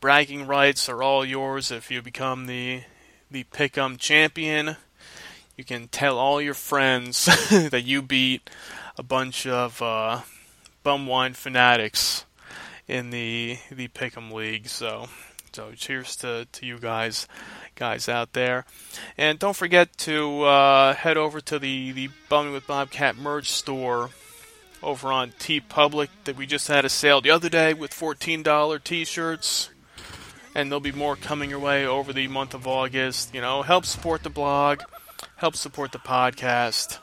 Bragging 0.00 0.46
rights 0.46 0.88
are 0.88 1.02
all 1.02 1.24
yours 1.24 1.72
if 1.72 1.90
you 1.90 2.02
become 2.02 2.46
the 2.46 2.82
the 3.32 3.42
Pick'em 3.44 3.98
champion. 3.98 4.76
You 5.56 5.64
can 5.64 5.88
tell 5.88 6.18
all 6.18 6.40
your 6.40 6.54
friends 6.54 7.24
that 7.50 7.82
you 7.84 8.00
beat 8.00 8.48
a 8.96 9.02
bunch 9.02 9.44
of 9.44 9.82
uh, 9.82 10.20
bumwine 10.84 11.34
fanatics 11.34 12.24
in 12.86 13.10
the 13.10 13.58
the 13.72 13.88
Pick'em 13.88 14.32
League. 14.32 14.68
So, 14.68 15.08
so 15.52 15.72
cheers 15.72 16.14
to, 16.16 16.46
to 16.52 16.64
you 16.64 16.78
guys, 16.78 17.26
guys 17.74 18.08
out 18.08 18.34
there, 18.34 18.66
and 19.16 19.36
don't 19.36 19.56
forget 19.56 19.96
to 19.98 20.42
uh, 20.42 20.94
head 20.94 21.16
over 21.16 21.40
to 21.40 21.58
the 21.58 21.90
the 21.90 22.08
Bumming 22.28 22.52
with 22.52 22.68
Bobcat 22.68 23.16
merch 23.16 23.50
store 23.50 24.10
over 24.80 25.10
on 25.10 25.32
TeePublic 25.32 26.08
that 26.22 26.36
we 26.36 26.46
just 26.46 26.68
had 26.68 26.84
a 26.84 26.88
sale 26.88 27.20
the 27.20 27.30
other 27.30 27.48
day 27.48 27.74
with 27.74 27.92
fourteen 27.92 28.44
dollar 28.44 28.78
T-shirts. 28.78 29.70
And 30.54 30.70
there'll 30.70 30.80
be 30.80 30.92
more 30.92 31.16
coming 31.16 31.50
your 31.50 31.58
way 31.58 31.86
over 31.86 32.12
the 32.12 32.28
month 32.28 32.54
of 32.54 32.66
August. 32.66 33.34
You 33.34 33.40
know, 33.40 33.62
help 33.62 33.84
support 33.84 34.22
the 34.22 34.30
blog, 34.30 34.82
help 35.36 35.54
support 35.56 35.92
the 35.92 35.98
podcast 35.98 36.98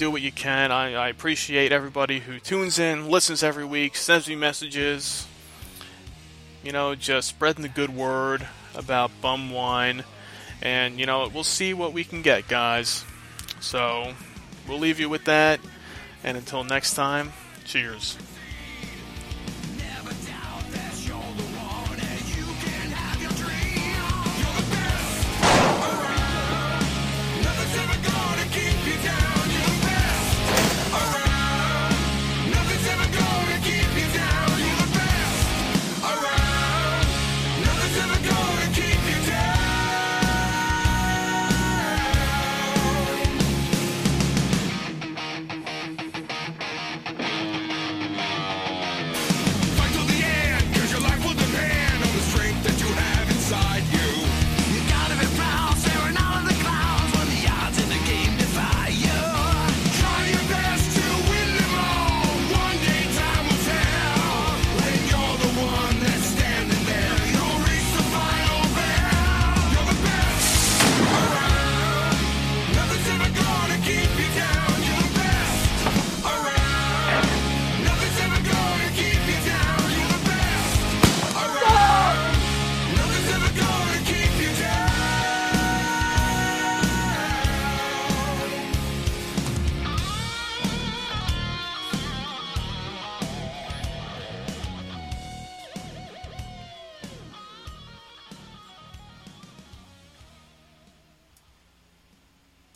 do 0.00 0.10
what 0.10 0.22
you 0.22 0.32
can. 0.32 0.72
I, 0.72 0.94
I, 0.94 1.08
appreciate 1.08 1.72
everybody 1.72 2.20
who 2.20 2.40
tunes 2.40 2.78
in, 2.78 3.10
listens 3.10 3.42
every 3.42 3.66
week, 3.66 3.96
sends 3.96 4.26
me 4.26 4.34
messages. 4.34 5.26
You 6.64 6.72
know, 6.72 6.94
just 6.94 7.28
spreading 7.28 7.60
the 7.60 7.68
good 7.68 7.94
word 7.94 8.48
about 8.74 9.10
bum 9.20 9.50
wine. 9.50 10.04
And, 10.62 10.98
you 10.98 11.04
know, 11.04 11.30
we'll 11.32 11.44
see 11.44 11.74
what 11.74 11.92
we 11.92 12.04
can 12.04 12.22
get, 12.22 12.48
guys. 12.48 13.04
So, 13.60 14.14
we'll 14.66 14.78
leave 14.78 14.98
you 14.98 15.10
with 15.10 15.26
that. 15.26 15.60
And 16.24 16.38
until 16.38 16.64
next 16.64 16.94
time, 16.94 17.32
cheers. 17.66 18.16